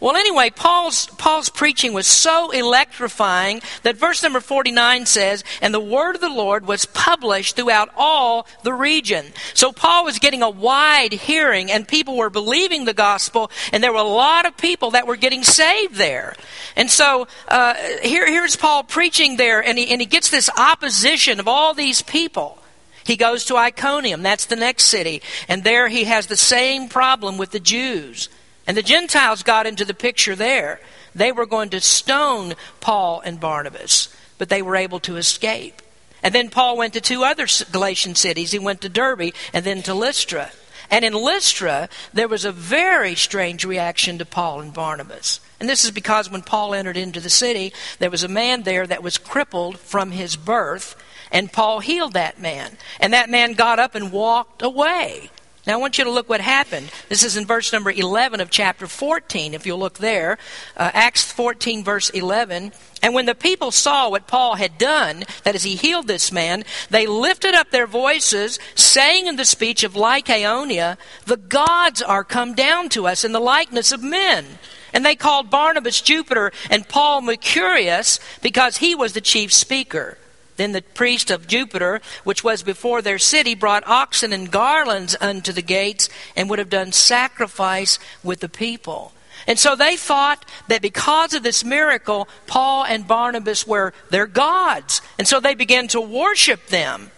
Well, 0.00 0.16
anyway, 0.16 0.50
Paul's, 0.50 1.06
Paul's 1.18 1.48
preaching 1.48 1.92
was 1.92 2.06
so 2.06 2.50
electrifying 2.50 3.62
that 3.82 3.96
verse 3.96 4.22
number 4.22 4.40
49 4.40 5.06
says, 5.06 5.42
And 5.62 5.72
the 5.72 5.80
word 5.80 6.16
of 6.16 6.20
the 6.20 6.28
Lord 6.28 6.66
was 6.66 6.86
published 6.86 7.56
throughout 7.56 7.88
all 7.96 8.46
the 8.62 8.74
region. 8.74 9.26
So 9.54 9.72
Paul 9.72 10.04
was 10.04 10.18
getting 10.18 10.42
a 10.42 10.50
wide 10.50 11.12
hearing, 11.12 11.70
and 11.70 11.88
people 11.88 12.16
were 12.16 12.30
believing 12.30 12.84
the 12.84 12.94
gospel, 12.94 13.50
and 13.72 13.82
there 13.82 13.92
were 13.92 13.98
a 13.98 14.02
lot 14.02 14.46
of 14.46 14.56
people 14.56 14.92
that 14.92 15.06
were 15.06 15.16
getting 15.16 15.42
saved 15.42 15.94
there. 15.94 16.36
And 16.76 16.90
so 16.90 17.26
uh, 17.48 17.74
here, 18.02 18.26
here's 18.26 18.56
Paul 18.56 18.82
preaching 18.84 19.36
there, 19.36 19.62
and 19.62 19.78
he, 19.78 19.88
and 19.88 20.00
he 20.00 20.06
gets 20.06 20.30
this 20.30 20.50
opposition 20.56 21.40
of 21.40 21.48
all 21.48 21.74
these 21.74 22.02
people. 22.02 22.58
He 23.04 23.16
goes 23.16 23.44
to 23.46 23.56
Iconium, 23.56 24.22
that's 24.22 24.46
the 24.46 24.56
next 24.56 24.86
city, 24.86 25.22
and 25.48 25.62
there 25.62 25.88
he 25.88 26.04
has 26.04 26.26
the 26.26 26.36
same 26.36 26.88
problem 26.88 27.38
with 27.38 27.52
the 27.52 27.60
Jews. 27.60 28.28
And 28.66 28.76
the 28.76 28.82
Gentiles 28.82 29.42
got 29.42 29.66
into 29.66 29.84
the 29.84 29.94
picture 29.94 30.34
there. 30.34 30.80
They 31.14 31.32
were 31.32 31.46
going 31.46 31.70
to 31.70 31.80
stone 31.80 32.54
Paul 32.80 33.20
and 33.24 33.40
Barnabas, 33.40 34.14
but 34.38 34.48
they 34.48 34.62
were 34.62 34.76
able 34.76 35.00
to 35.00 35.16
escape. 35.16 35.82
And 36.22 36.34
then 36.34 36.50
Paul 36.50 36.76
went 36.76 36.92
to 36.94 37.00
two 37.00 37.24
other 37.24 37.46
Galatian 37.70 38.14
cities. 38.14 38.52
He 38.52 38.58
went 38.58 38.80
to 38.80 38.88
Derbe 38.88 39.32
and 39.52 39.64
then 39.64 39.82
to 39.82 39.94
Lystra. 39.94 40.50
And 40.90 41.04
in 41.04 41.12
Lystra, 41.12 41.88
there 42.12 42.28
was 42.28 42.44
a 42.44 42.52
very 42.52 43.14
strange 43.14 43.64
reaction 43.64 44.18
to 44.18 44.24
Paul 44.24 44.60
and 44.60 44.72
Barnabas. 44.72 45.40
And 45.58 45.68
this 45.68 45.84
is 45.84 45.90
because 45.90 46.30
when 46.30 46.42
Paul 46.42 46.74
entered 46.74 46.96
into 46.96 47.20
the 47.20 47.30
city, 47.30 47.72
there 47.98 48.10
was 48.10 48.22
a 48.22 48.28
man 48.28 48.62
there 48.62 48.86
that 48.86 49.02
was 49.02 49.18
crippled 49.18 49.78
from 49.78 50.10
his 50.10 50.36
birth, 50.36 50.94
and 51.32 51.52
Paul 51.52 51.80
healed 51.80 52.12
that 52.12 52.40
man. 52.40 52.76
And 53.00 53.12
that 53.12 53.30
man 53.30 53.54
got 53.54 53.78
up 53.78 53.94
and 53.94 54.12
walked 54.12 54.62
away. 54.62 55.30
Now, 55.66 55.72
I 55.74 55.76
want 55.78 55.98
you 55.98 56.04
to 56.04 56.10
look 56.10 56.28
what 56.28 56.40
happened. 56.40 56.92
This 57.08 57.24
is 57.24 57.36
in 57.36 57.44
verse 57.44 57.72
number 57.72 57.90
11 57.90 58.40
of 58.40 58.50
chapter 58.50 58.86
14, 58.86 59.52
if 59.52 59.66
you'll 59.66 59.80
look 59.80 59.98
there. 59.98 60.38
Uh, 60.76 60.92
Acts 60.94 61.32
14, 61.32 61.82
verse 61.82 62.08
11. 62.10 62.70
And 63.02 63.14
when 63.14 63.26
the 63.26 63.34
people 63.34 63.72
saw 63.72 64.08
what 64.08 64.28
Paul 64.28 64.54
had 64.54 64.78
done, 64.78 65.24
that 65.42 65.56
is, 65.56 65.64
he 65.64 65.74
healed 65.74 66.06
this 66.06 66.30
man, 66.30 66.64
they 66.88 67.08
lifted 67.08 67.54
up 67.54 67.72
their 67.72 67.88
voices, 67.88 68.60
saying 68.76 69.26
in 69.26 69.34
the 69.34 69.44
speech 69.44 69.82
of 69.82 69.94
Lycaonia, 69.94 70.98
The 71.24 71.36
gods 71.36 72.00
are 72.00 72.22
come 72.22 72.54
down 72.54 72.88
to 72.90 73.08
us 73.08 73.24
in 73.24 73.32
the 73.32 73.40
likeness 73.40 73.90
of 73.90 74.04
men. 74.04 74.46
And 74.92 75.04
they 75.04 75.16
called 75.16 75.50
Barnabas 75.50 76.00
Jupiter 76.00 76.52
and 76.70 76.88
Paul 76.88 77.22
Mercurius 77.22 78.20
because 78.40 78.76
he 78.76 78.94
was 78.94 79.14
the 79.14 79.20
chief 79.20 79.52
speaker. 79.52 80.16
Then 80.56 80.72
the 80.72 80.82
priest 80.82 81.30
of 81.30 81.46
Jupiter, 81.46 82.00
which 82.24 82.42
was 82.42 82.62
before 82.62 83.02
their 83.02 83.18
city, 83.18 83.54
brought 83.54 83.86
oxen 83.86 84.32
and 84.32 84.50
garlands 84.50 85.16
unto 85.20 85.52
the 85.52 85.62
gates 85.62 86.08
and 86.34 86.48
would 86.48 86.58
have 86.58 86.70
done 86.70 86.92
sacrifice 86.92 87.98
with 88.22 88.40
the 88.40 88.48
people. 88.48 89.12
And 89.46 89.58
so 89.58 89.76
they 89.76 89.96
thought 89.96 90.44
that 90.68 90.82
because 90.82 91.34
of 91.34 91.42
this 91.42 91.64
miracle, 91.64 92.28
Paul 92.46 92.84
and 92.84 93.06
Barnabas 93.06 93.66
were 93.66 93.92
their 94.10 94.26
gods. 94.26 95.02
And 95.18 95.28
so 95.28 95.40
they 95.40 95.54
began 95.54 95.88
to 95.88 96.00
worship 96.00 96.66
them. 96.66 97.10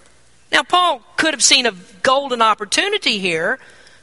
Now, 0.52 0.62
Paul 0.62 1.02
could 1.16 1.34
have 1.34 1.42
seen 1.42 1.66
a 1.66 1.74
golden 2.02 2.42
opportunity 2.42 3.18
here. 3.18 3.58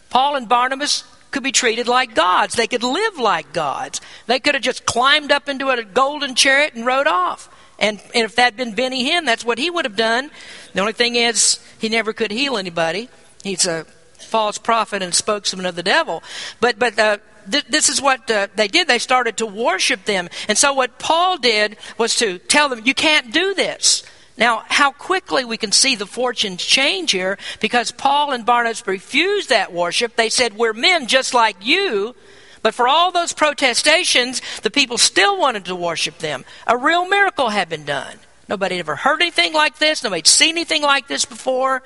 Paul 0.10 0.36
and 0.36 0.48
Barnabas 0.48 1.04
could 1.32 1.44
be 1.44 1.52
treated 1.52 1.88
like 1.88 2.16
gods. 2.16 2.56
They 2.56 2.68
could 2.68 2.84
live 2.84 3.18
like 3.18 3.52
gods. 3.52 4.00
They 4.26 4.40
could 4.40 4.56
have 4.56 4.64
just 4.64 4.86
climbed 4.86 5.32
up 5.32 5.50
into 5.50 5.70
a 5.70 5.84
golden 5.84 6.36
chariot 6.36 6.76
and 6.76 6.86
rode 6.86 7.08
off. 7.08 7.50
And, 7.80 8.00
and 8.14 8.24
if 8.24 8.36
that 8.36 8.44
had 8.44 8.58
been 8.58 8.74
Benny 8.74 9.10
Hinn, 9.10 9.26
that's 9.26 9.44
what 9.44 9.58
he 9.58 9.70
would 9.70 9.86
have 9.86 9.96
done. 9.96 10.32
The 10.74 10.80
only 10.80 10.94
thing 10.94 11.16
is, 11.16 11.60
he 11.80 11.90
never 11.90 12.14
could 12.14 12.32
heal 12.32 12.58
anybody. 12.58 13.10
He's 13.44 13.66
a 13.66 13.86
false 14.18 14.58
prophet 14.58 15.02
and 15.02 15.14
spokesman 15.14 15.66
of 15.66 15.76
the 15.76 15.84
devil. 15.84 16.24
But, 16.60 16.80
but 16.80 16.98
uh, 16.98 17.18
th- 17.50 17.66
this 17.66 17.90
is 17.90 18.02
what 18.02 18.30
uh, 18.32 18.48
they 18.56 18.68
did. 18.68 18.88
They 18.88 19.00
started 19.00 19.38
to 19.38 19.46
worship 19.46 20.06
them. 20.06 20.30
And 20.48 20.58
so 20.58 20.74
what 20.74 21.00
Paul 21.00 21.38
did 21.38 21.78
was 21.98 22.16
to 22.18 22.40
tell 22.40 22.70
them, 22.70 22.82
you 22.86 22.94
can't 22.94 23.34
do 23.34 23.54
this. 23.54 24.04
Now, 24.38 24.64
how 24.68 24.92
quickly 24.92 25.46
we 25.46 25.58
can 25.58 25.72
see 25.72 25.96
the 25.96 26.06
fortunes 26.06 26.64
change 26.64 27.12
here 27.12 27.38
because 27.62 27.92
Paul 27.92 28.32
and 28.32 28.46
Barnabas 28.46 28.86
refused 28.86 29.50
that 29.50 29.72
worship. 29.72 30.18
They 30.18 30.28
said, 30.28 30.58
We're 30.58 30.74
men 30.74 31.08
just 31.08 31.34
like 31.34 31.56
you, 31.66 32.16
But 32.66 32.74
for 32.74 32.88
all 32.88 33.12
those 33.12 33.32
protestations, 33.32 34.42
the 34.64 34.72
people 34.72 34.98
still 34.98 35.38
wanted 35.38 35.66
to 35.66 35.76
worship 35.76 36.18
them. 36.18 36.44
A 36.66 36.76
real 36.76 37.08
miracle 37.08 37.50
had 37.50 37.70
been 37.70 37.86
done. 37.86 38.18
Nobody 38.50 38.78
had 38.78 38.86
ever 38.86 38.96
heard 38.96 39.22
anything 39.22 39.54
like 39.54 39.78
this, 39.78 40.04
nobody 40.04 40.22
had 40.22 40.26
seen 40.26 40.56
anything 40.56 40.82
like 40.82 41.08
this 41.08 41.26
before. 41.26 41.84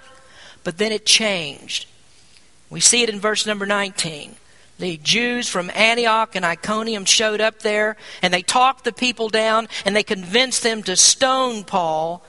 But 0.64 0.78
then 0.78 0.94
it 0.94 1.06
changed. 1.06 1.86
We 2.70 2.80
see 2.80 3.04
it 3.04 3.10
in 3.10 3.20
verse 3.20 3.46
number 3.46 3.66
19. 3.66 4.38
The 4.78 4.96
Jews 4.96 5.50
from 5.50 5.70
Antioch 5.76 6.38
and 6.38 6.46
Iconium 6.46 7.04
showed 7.04 7.42
up 7.42 7.60
there, 7.60 7.98
and 8.22 8.34
they 8.34 8.42
talked 8.42 8.86
the 8.86 8.94
people 8.94 9.28
down, 9.28 9.68
and 9.84 9.94
they 9.94 10.04
convinced 10.04 10.64
them 10.64 10.82
to 10.84 10.96
stone 10.96 11.66
Paul, 11.66 12.24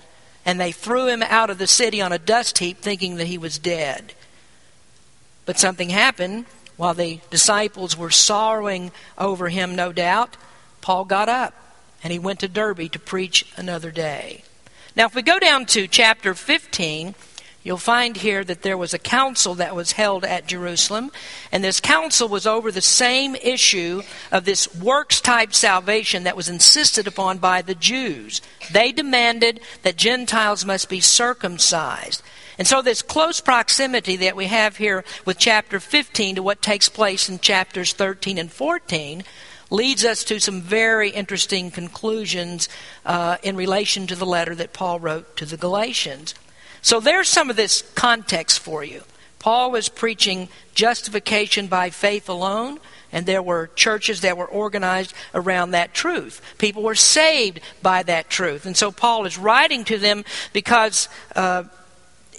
and 0.44 0.58
they 0.58 0.72
threw 0.72 1.06
him 1.06 1.22
out 1.22 1.50
of 1.50 1.58
the 1.58 1.68
city 1.68 2.02
on 2.02 2.10
a 2.10 2.18
dust 2.18 2.58
heap, 2.58 2.78
thinking 2.78 3.14
that 3.14 3.28
he 3.28 3.38
was 3.38 3.60
dead. 3.60 4.12
But 5.46 5.60
something 5.60 5.90
happened 5.90 6.46
while 6.80 6.94
the 6.94 7.20
disciples 7.28 7.94
were 7.94 8.10
sorrowing 8.10 8.90
over 9.18 9.50
him, 9.50 9.76
no 9.76 9.92
doubt. 9.92 10.38
Paul 10.80 11.04
got 11.04 11.28
up, 11.28 11.52
and 12.02 12.10
he 12.10 12.18
went 12.18 12.40
to 12.40 12.48
Derbe 12.48 12.90
to 12.92 12.98
preach 12.98 13.44
another 13.58 13.90
day. 13.90 14.44
Now, 14.96 15.04
if 15.04 15.14
we 15.14 15.20
go 15.20 15.38
down 15.38 15.66
to 15.66 15.86
chapter 15.86 16.32
15, 16.32 17.14
You'll 17.62 17.76
find 17.76 18.16
here 18.16 18.42
that 18.44 18.62
there 18.62 18.78
was 18.78 18.94
a 18.94 18.98
council 18.98 19.54
that 19.56 19.76
was 19.76 19.92
held 19.92 20.24
at 20.24 20.46
Jerusalem, 20.46 21.12
and 21.52 21.62
this 21.62 21.78
council 21.78 22.26
was 22.26 22.46
over 22.46 22.72
the 22.72 22.80
same 22.80 23.36
issue 23.36 24.00
of 24.32 24.46
this 24.46 24.74
works 24.74 25.20
type 25.20 25.52
salvation 25.52 26.24
that 26.24 26.38
was 26.38 26.48
insisted 26.48 27.06
upon 27.06 27.36
by 27.36 27.60
the 27.60 27.74
Jews. 27.74 28.40
They 28.72 28.92
demanded 28.92 29.60
that 29.82 29.98
Gentiles 29.98 30.64
must 30.64 30.88
be 30.88 31.00
circumcised. 31.00 32.22
And 32.60 32.68
so, 32.68 32.82
this 32.82 33.00
close 33.00 33.40
proximity 33.40 34.16
that 34.16 34.36
we 34.36 34.44
have 34.48 34.76
here 34.76 35.02
with 35.24 35.38
chapter 35.38 35.80
15 35.80 36.34
to 36.34 36.42
what 36.42 36.60
takes 36.60 36.90
place 36.90 37.26
in 37.26 37.38
chapters 37.38 37.94
13 37.94 38.36
and 38.36 38.52
14 38.52 39.24
leads 39.70 40.04
us 40.04 40.24
to 40.24 40.38
some 40.38 40.60
very 40.60 41.08
interesting 41.08 41.70
conclusions 41.70 42.68
uh, 43.06 43.38
in 43.42 43.56
relation 43.56 44.06
to 44.08 44.14
the 44.14 44.26
letter 44.26 44.54
that 44.54 44.74
Paul 44.74 45.00
wrote 45.00 45.38
to 45.38 45.46
the 45.46 45.56
Galatians. 45.56 46.34
So 46.82 47.00
there's 47.00 47.30
some 47.30 47.48
of 47.48 47.56
this 47.56 47.80
context 47.94 48.58
for 48.58 48.84
you. 48.84 49.04
Paul 49.38 49.70
was 49.70 49.88
preaching 49.88 50.50
justification 50.74 51.66
by 51.66 51.88
faith 51.88 52.28
alone, 52.28 52.78
and 53.10 53.24
there 53.24 53.42
were 53.42 53.70
churches 53.74 54.20
that 54.20 54.36
were 54.36 54.44
organized 54.44 55.14
around 55.32 55.70
that 55.70 55.94
truth. 55.94 56.42
People 56.58 56.82
were 56.82 56.94
saved 56.94 57.60
by 57.80 58.02
that 58.02 58.28
truth. 58.28 58.66
And 58.66 58.76
so 58.76 58.92
Paul 58.92 59.24
is 59.24 59.38
writing 59.38 59.82
to 59.84 59.96
them 59.96 60.26
because. 60.52 61.08
Uh, 61.34 61.64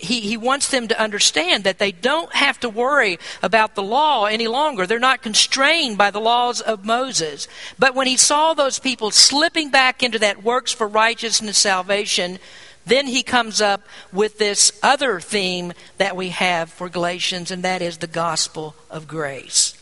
he, 0.01 0.21
he 0.21 0.37
wants 0.37 0.69
them 0.69 0.87
to 0.87 0.99
understand 0.99 1.63
that 1.63 1.79
they 1.79 1.91
don't 1.91 2.33
have 2.33 2.59
to 2.61 2.69
worry 2.69 3.19
about 3.43 3.75
the 3.75 3.83
law 3.83 4.25
any 4.25 4.47
longer. 4.47 4.85
They're 4.85 4.99
not 4.99 5.21
constrained 5.21 5.97
by 5.97 6.11
the 6.11 6.19
laws 6.19 6.59
of 6.59 6.85
Moses. 6.85 7.47
But 7.77 7.95
when 7.95 8.07
he 8.07 8.17
saw 8.17 8.53
those 8.53 8.79
people 8.79 9.11
slipping 9.11 9.69
back 9.69 10.03
into 10.03 10.19
that 10.19 10.43
works 10.43 10.71
for 10.71 10.87
righteousness 10.87 11.57
salvation, 11.57 12.39
then 12.85 13.07
he 13.07 13.23
comes 13.23 13.61
up 13.61 13.83
with 14.11 14.37
this 14.37 14.71
other 14.81 15.19
theme 15.19 15.73
that 15.97 16.15
we 16.15 16.29
have 16.29 16.71
for 16.71 16.89
Galatians, 16.89 17.51
and 17.51 17.63
that 17.63 17.81
is 17.81 17.97
the 17.97 18.07
gospel 18.07 18.75
of 18.89 19.07
grace. 19.07 19.80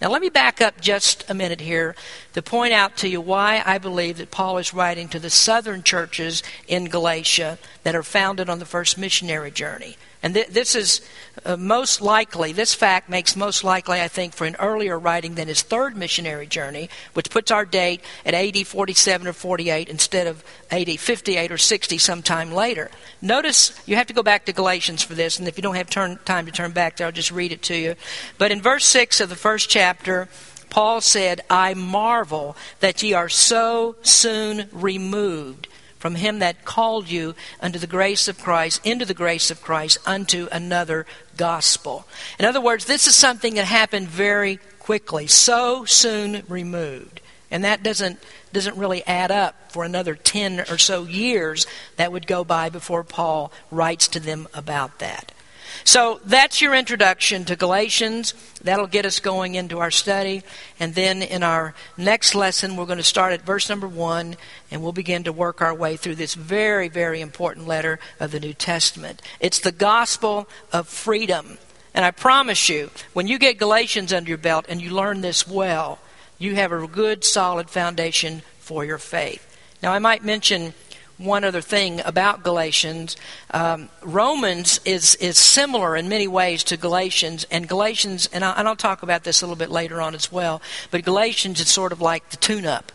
Now, 0.00 0.08
let 0.08 0.22
me 0.22 0.30
back 0.30 0.62
up 0.62 0.80
just 0.80 1.28
a 1.28 1.34
minute 1.34 1.60
here 1.60 1.94
to 2.32 2.40
point 2.40 2.72
out 2.72 2.96
to 2.98 3.08
you 3.08 3.20
why 3.20 3.62
I 3.66 3.76
believe 3.76 4.16
that 4.16 4.30
Paul 4.30 4.56
is 4.56 4.72
writing 4.72 5.08
to 5.08 5.18
the 5.18 5.28
southern 5.28 5.82
churches 5.82 6.42
in 6.66 6.86
Galatia 6.86 7.58
that 7.82 7.94
are 7.94 8.02
founded 8.02 8.48
on 8.48 8.60
the 8.60 8.64
first 8.64 8.96
missionary 8.96 9.50
journey. 9.50 9.98
And 10.22 10.32
th- 10.32 10.48
this 10.48 10.74
is 10.74 11.02
uh, 11.44 11.56
most 11.56 12.00
likely, 12.00 12.52
this 12.52 12.74
fact 12.74 13.08
makes 13.08 13.36
most 13.36 13.64
likely, 13.64 14.00
I 14.00 14.08
think, 14.08 14.34
for 14.34 14.46
an 14.46 14.56
earlier 14.58 14.98
writing 14.98 15.34
than 15.34 15.48
his 15.48 15.62
third 15.62 15.96
missionary 15.96 16.46
journey, 16.46 16.90
which 17.14 17.30
puts 17.30 17.50
our 17.50 17.64
date 17.64 18.02
at 18.24 18.34
AD 18.34 18.66
47 18.66 19.26
or 19.26 19.32
48 19.32 19.88
instead 19.88 20.26
of 20.26 20.44
AD 20.70 20.98
58 20.98 21.50
or 21.50 21.58
60 21.58 21.98
sometime 21.98 22.52
later. 22.52 22.90
Notice 23.22 23.80
you 23.86 23.96
have 23.96 24.06
to 24.08 24.12
go 24.12 24.22
back 24.22 24.44
to 24.46 24.52
Galatians 24.52 25.02
for 25.02 25.14
this, 25.14 25.38
and 25.38 25.48
if 25.48 25.56
you 25.56 25.62
don't 25.62 25.76
have 25.76 25.90
turn, 25.90 26.18
time 26.24 26.46
to 26.46 26.52
turn 26.52 26.72
back 26.72 26.96
there, 26.96 27.06
I'll 27.06 27.12
just 27.12 27.30
read 27.30 27.52
it 27.52 27.62
to 27.62 27.76
you. 27.76 27.94
But 28.38 28.50
in 28.50 28.60
verse 28.60 28.84
6 28.86 29.20
of 29.20 29.28
the 29.28 29.36
first 29.36 29.70
chapter, 29.70 30.28
Paul 30.70 31.00
said, 31.00 31.40
I 31.50 31.74
marvel 31.74 32.56
that 32.78 33.02
ye 33.02 33.12
are 33.12 33.28
so 33.28 33.96
soon 34.02 34.68
removed 34.72 35.68
from 36.00 36.16
him 36.16 36.40
that 36.40 36.64
called 36.64 37.08
you 37.08 37.36
unto 37.60 37.78
the 37.78 37.86
grace 37.86 38.26
of 38.26 38.40
Christ, 38.40 38.84
into 38.84 39.04
the 39.04 39.14
grace 39.14 39.50
of 39.50 39.62
Christ, 39.62 39.98
unto 40.06 40.48
another 40.50 41.06
gospel. 41.36 42.08
In 42.38 42.46
other 42.46 42.60
words, 42.60 42.86
this 42.86 43.06
is 43.06 43.14
something 43.14 43.54
that 43.54 43.66
happened 43.66 44.08
very 44.08 44.58
quickly, 44.80 45.28
so 45.28 45.84
soon 45.84 46.42
removed. 46.48 47.20
And 47.50 47.64
that 47.64 47.82
doesn't, 47.82 48.18
doesn't 48.52 48.76
really 48.76 49.04
add 49.06 49.30
up 49.30 49.72
for 49.72 49.84
another 49.84 50.14
10 50.14 50.60
or 50.70 50.78
so 50.78 51.04
years 51.04 51.66
that 51.96 52.12
would 52.12 52.26
go 52.26 52.44
by 52.44 52.70
before 52.70 53.04
Paul 53.04 53.52
writes 53.70 54.08
to 54.08 54.20
them 54.20 54.48
about 54.54 55.00
that. 55.00 55.32
So 55.84 56.20
that's 56.24 56.60
your 56.60 56.74
introduction 56.74 57.44
to 57.46 57.56
Galatians. 57.56 58.34
That'll 58.62 58.86
get 58.86 59.06
us 59.06 59.20
going 59.20 59.54
into 59.54 59.78
our 59.78 59.90
study. 59.90 60.42
And 60.78 60.94
then 60.94 61.22
in 61.22 61.42
our 61.42 61.74
next 61.96 62.34
lesson, 62.34 62.76
we're 62.76 62.86
going 62.86 62.98
to 62.98 63.04
start 63.04 63.32
at 63.32 63.42
verse 63.42 63.68
number 63.68 63.88
one, 63.88 64.36
and 64.70 64.82
we'll 64.82 64.92
begin 64.92 65.24
to 65.24 65.32
work 65.32 65.60
our 65.60 65.74
way 65.74 65.96
through 65.96 66.16
this 66.16 66.34
very, 66.34 66.88
very 66.88 67.20
important 67.20 67.66
letter 67.66 67.98
of 68.18 68.30
the 68.30 68.40
New 68.40 68.52
Testament. 68.54 69.22
It's 69.40 69.60
the 69.60 69.72
gospel 69.72 70.48
of 70.72 70.88
freedom. 70.88 71.58
And 71.94 72.04
I 72.04 72.10
promise 72.10 72.68
you, 72.68 72.90
when 73.12 73.26
you 73.26 73.38
get 73.38 73.58
Galatians 73.58 74.12
under 74.12 74.28
your 74.28 74.38
belt 74.38 74.66
and 74.68 74.80
you 74.80 74.90
learn 74.90 75.22
this 75.22 75.48
well, 75.48 75.98
you 76.38 76.54
have 76.54 76.72
a 76.72 76.86
good, 76.86 77.24
solid 77.24 77.68
foundation 77.68 78.42
for 78.58 78.84
your 78.84 78.98
faith. 78.98 79.46
Now, 79.82 79.92
I 79.92 79.98
might 79.98 80.24
mention 80.24 80.74
one 81.20 81.44
other 81.44 81.60
thing 81.60 82.00
about 82.04 82.42
Galatians. 82.42 83.16
Um, 83.50 83.88
Romans 84.02 84.80
is, 84.84 85.14
is 85.16 85.38
similar 85.38 85.96
in 85.96 86.08
many 86.08 86.26
ways 86.26 86.64
to 86.64 86.76
Galatians, 86.76 87.46
and 87.50 87.68
Galatians, 87.68 88.28
and, 88.32 88.44
I, 88.44 88.52
and 88.52 88.66
I'll 88.66 88.76
talk 88.76 89.02
about 89.02 89.24
this 89.24 89.42
a 89.42 89.46
little 89.46 89.56
bit 89.56 89.70
later 89.70 90.00
on 90.00 90.14
as 90.14 90.32
well, 90.32 90.62
but 90.90 91.04
Galatians 91.04 91.60
is 91.60 91.68
sort 91.68 91.92
of 91.92 92.00
like 92.00 92.30
the 92.30 92.36
tune 92.36 92.66
up 92.66 92.90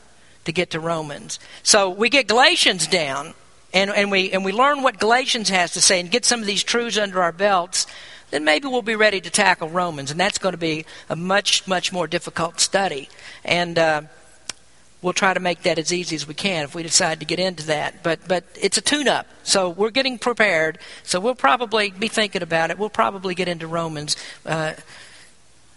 to 0.46 0.52
get 0.52 0.72
to 0.72 0.80
Romans. 0.80 1.40
So 1.64 1.90
we 1.90 2.10
get 2.10 2.28
Galatians 2.28 2.88
down, 2.88 3.34
and, 3.74 3.92
and, 3.92 4.10
we, 4.12 4.32
and 4.32 4.44
we 4.44 4.52
learn 4.52 4.82
what 4.82 5.00
Galatians 5.00 5.50
has 5.50 5.74
to 5.74 5.82
say 5.82 6.00
and 6.00 6.10
get 6.10 6.26
some 6.26 6.40
of 6.40 6.48
these 6.48 6.64
truths 6.64 6.98
under 6.98 7.22
our 7.22 7.32
belts, 7.32 7.86
then 8.32 8.44
maybe 8.44 8.68
we'll 8.68 8.82
be 8.82 8.96
ready 8.96 9.22
to 9.22 9.30
tackle 9.30 9.70
Romans, 9.70 10.10
and 10.10 10.20
that's 10.20 10.40
going 10.40 10.54
to 10.54 10.58
be 10.58 10.86
a 11.10 11.16
much, 11.16 11.68
much 11.68 11.94
more 11.94 12.08
difficult 12.08 12.60
study. 12.60 13.08
And. 13.44 13.78
Uh, 13.78 14.02
we'll 15.06 15.14
try 15.14 15.36
to 15.36 15.40
make 15.40 15.62
that 15.62 15.78
as 15.78 15.94
easy 15.94 16.16
as 16.16 16.28
we 16.28 16.34
can 16.34 16.64
if 16.64 16.74
we 16.74 16.82
decide 16.82 17.20
to 17.20 17.26
get 17.28 17.40
into 17.40 17.64
that. 17.68 18.02
But 18.02 18.28
but 18.28 18.44
it's 18.60 18.78
a 18.78 18.82
tune-up, 18.82 19.28
so 19.44 19.70
we're 19.70 19.92
getting 19.92 20.18
prepared. 20.18 20.80
So 21.04 21.20
we'll 21.20 21.36
probably 21.36 21.92
be 21.92 22.08
thinking 22.08 22.42
about 22.42 22.72
it. 22.72 22.80
We'll 22.80 22.90
probably 22.90 23.36
get 23.36 23.48
into 23.48 23.68
Romans. 23.68 24.18
Uh, 24.46 24.74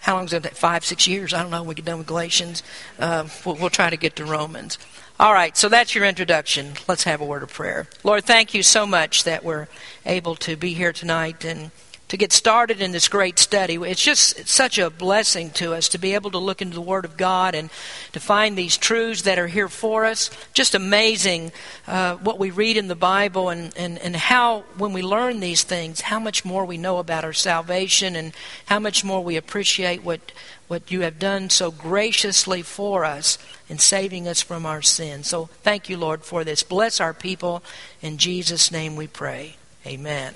how 0.00 0.14
long 0.14 0.24
is 0.24 0.30
that? 0.30 0.56
Five, 0.56 0.84
six 0.84 1.06
years? 1.06 1.34
I 1.34 1.42
don't 1.42 1.50
know. 1.50 1.62
We 1.62 1.74
get 1.74 1.84
done 1.84 1.98
with 1.98 2.06
Galatians. 2.06 2.62
Uh, 2.98 3.28
we'll, 3.44 3.56
we'll 3.56 3.70
try 3.70 3.90
to 3.90 3.96
get 3.98 4.16
to 4.16 4.24
Romans. 4.24 4.78
All 5.20 5.34
right, 5.34 5.56
so 5.56 5.68
that's 5.68 5.94
your 5.94 6.04
introduction. 6.04 6.74
Let's 6.88 7.02
have 7.02 7.20
a 7.20 7.24
word 7.24 7.42
of 7.42 7.52
prayer. 7.52 7.88
Lord, 8.04 8.24
thank 8.24 8.54
you 8.54 8.62
so 8.62 8.86
much 8.86 9.24
that 9.24 9.44
we're 9.44 9.66
able 10.06 10.36
to 10.36 10.56
be 10.56 10.72
here 10.72 10.92
tonight 10.92 11.44
and 11.44 11.70
to 12.08 12.16
get 12.16 12.32
started 12.32 12.80
in 12.80 12.92
this 12.92 13.06
great 13.06 13.38
study. 13.38 13.74
It's 13.74 14.02
just 14.02 14.38
it's 14.38 14.52
such 14.52 14.78
a 14.78 14.88
blessing 14.90 15.50
to 15.52 15.74
us 15.74 15.88
to 15.90 15.98
be 15.98 16.14
able 16.14 16.30
to 16.30 16.38
look 16.38 16.62
into 16.62 16.74
the 16.74 16.80
Word 16.80 17.04
of 17.04 17.16
God 17.16 17.54
and 17.54 17.70
to 18.12 18.20
find 18.20 18.56
these 18.56 18.76
truths 18.76 19.22
that 19.22 19.38
are 19.38 19.46
here 19.46 19.68
for 19.68 20.06
us. 20.06 20.30
Just 20.54 20.74
amazing 20.74 21.52
uh, 21.86 22.16
what 22.16 22.38
we 22.38 22.50
read 22.50 22.76
in 22.76 22.88
the 22.88 22.94
Bible 22.94 23.50
and, 23.50 23.76
and, 23.76 23.98
and 23.98 24.16
how, 24.16 24.60
when 24.78 24.92
we 24.92 25.02
learn 25.02 25.40
these 25.40 25.62
things, 25.62 26.00
how 26.00 26.18
much 26.18 26.44
more 26.44 26.64
we 26.64 26.78
know 26.78 26.98
about 26.98 27.24
our 27.24 27.34
salvation 27.34 28.16
and 28.16 28.32
how 28.66 28.78
much 28.78 29.04
more 29.04 29.22
we 29.22 29.36
appreciate 29.36 30.02
what, 30.02 30.32
what 30.66 30.90
you 30.90 31.02
have 31.02 31.18
done 31.18 31.50
so 31.50 31.70
graciously 31.70 32.62
for 32.62 33.04
us 33.04 33.38
in 33.68 33.78
saving 33.78 34.26
us 34.26 34.40
from 34.40 34.64
our 34.64 34.80
sins. 34.80 35.28
So 35.28 35.46
thank 35.62 35.90
you, 35.90 35.98
Lord, 35.98 36.24
for 36.24 36.42
this. 36.42 36.62
Bless 36.62 37.00
our 37.00 37.12
people. 37.12 37.62
In 38.00 38.16
Jesus' 38.16 38.72
name 38.72 38.96
we 38.96 39.06
pray. 39.06 39.56
Amen. 39.86 40.34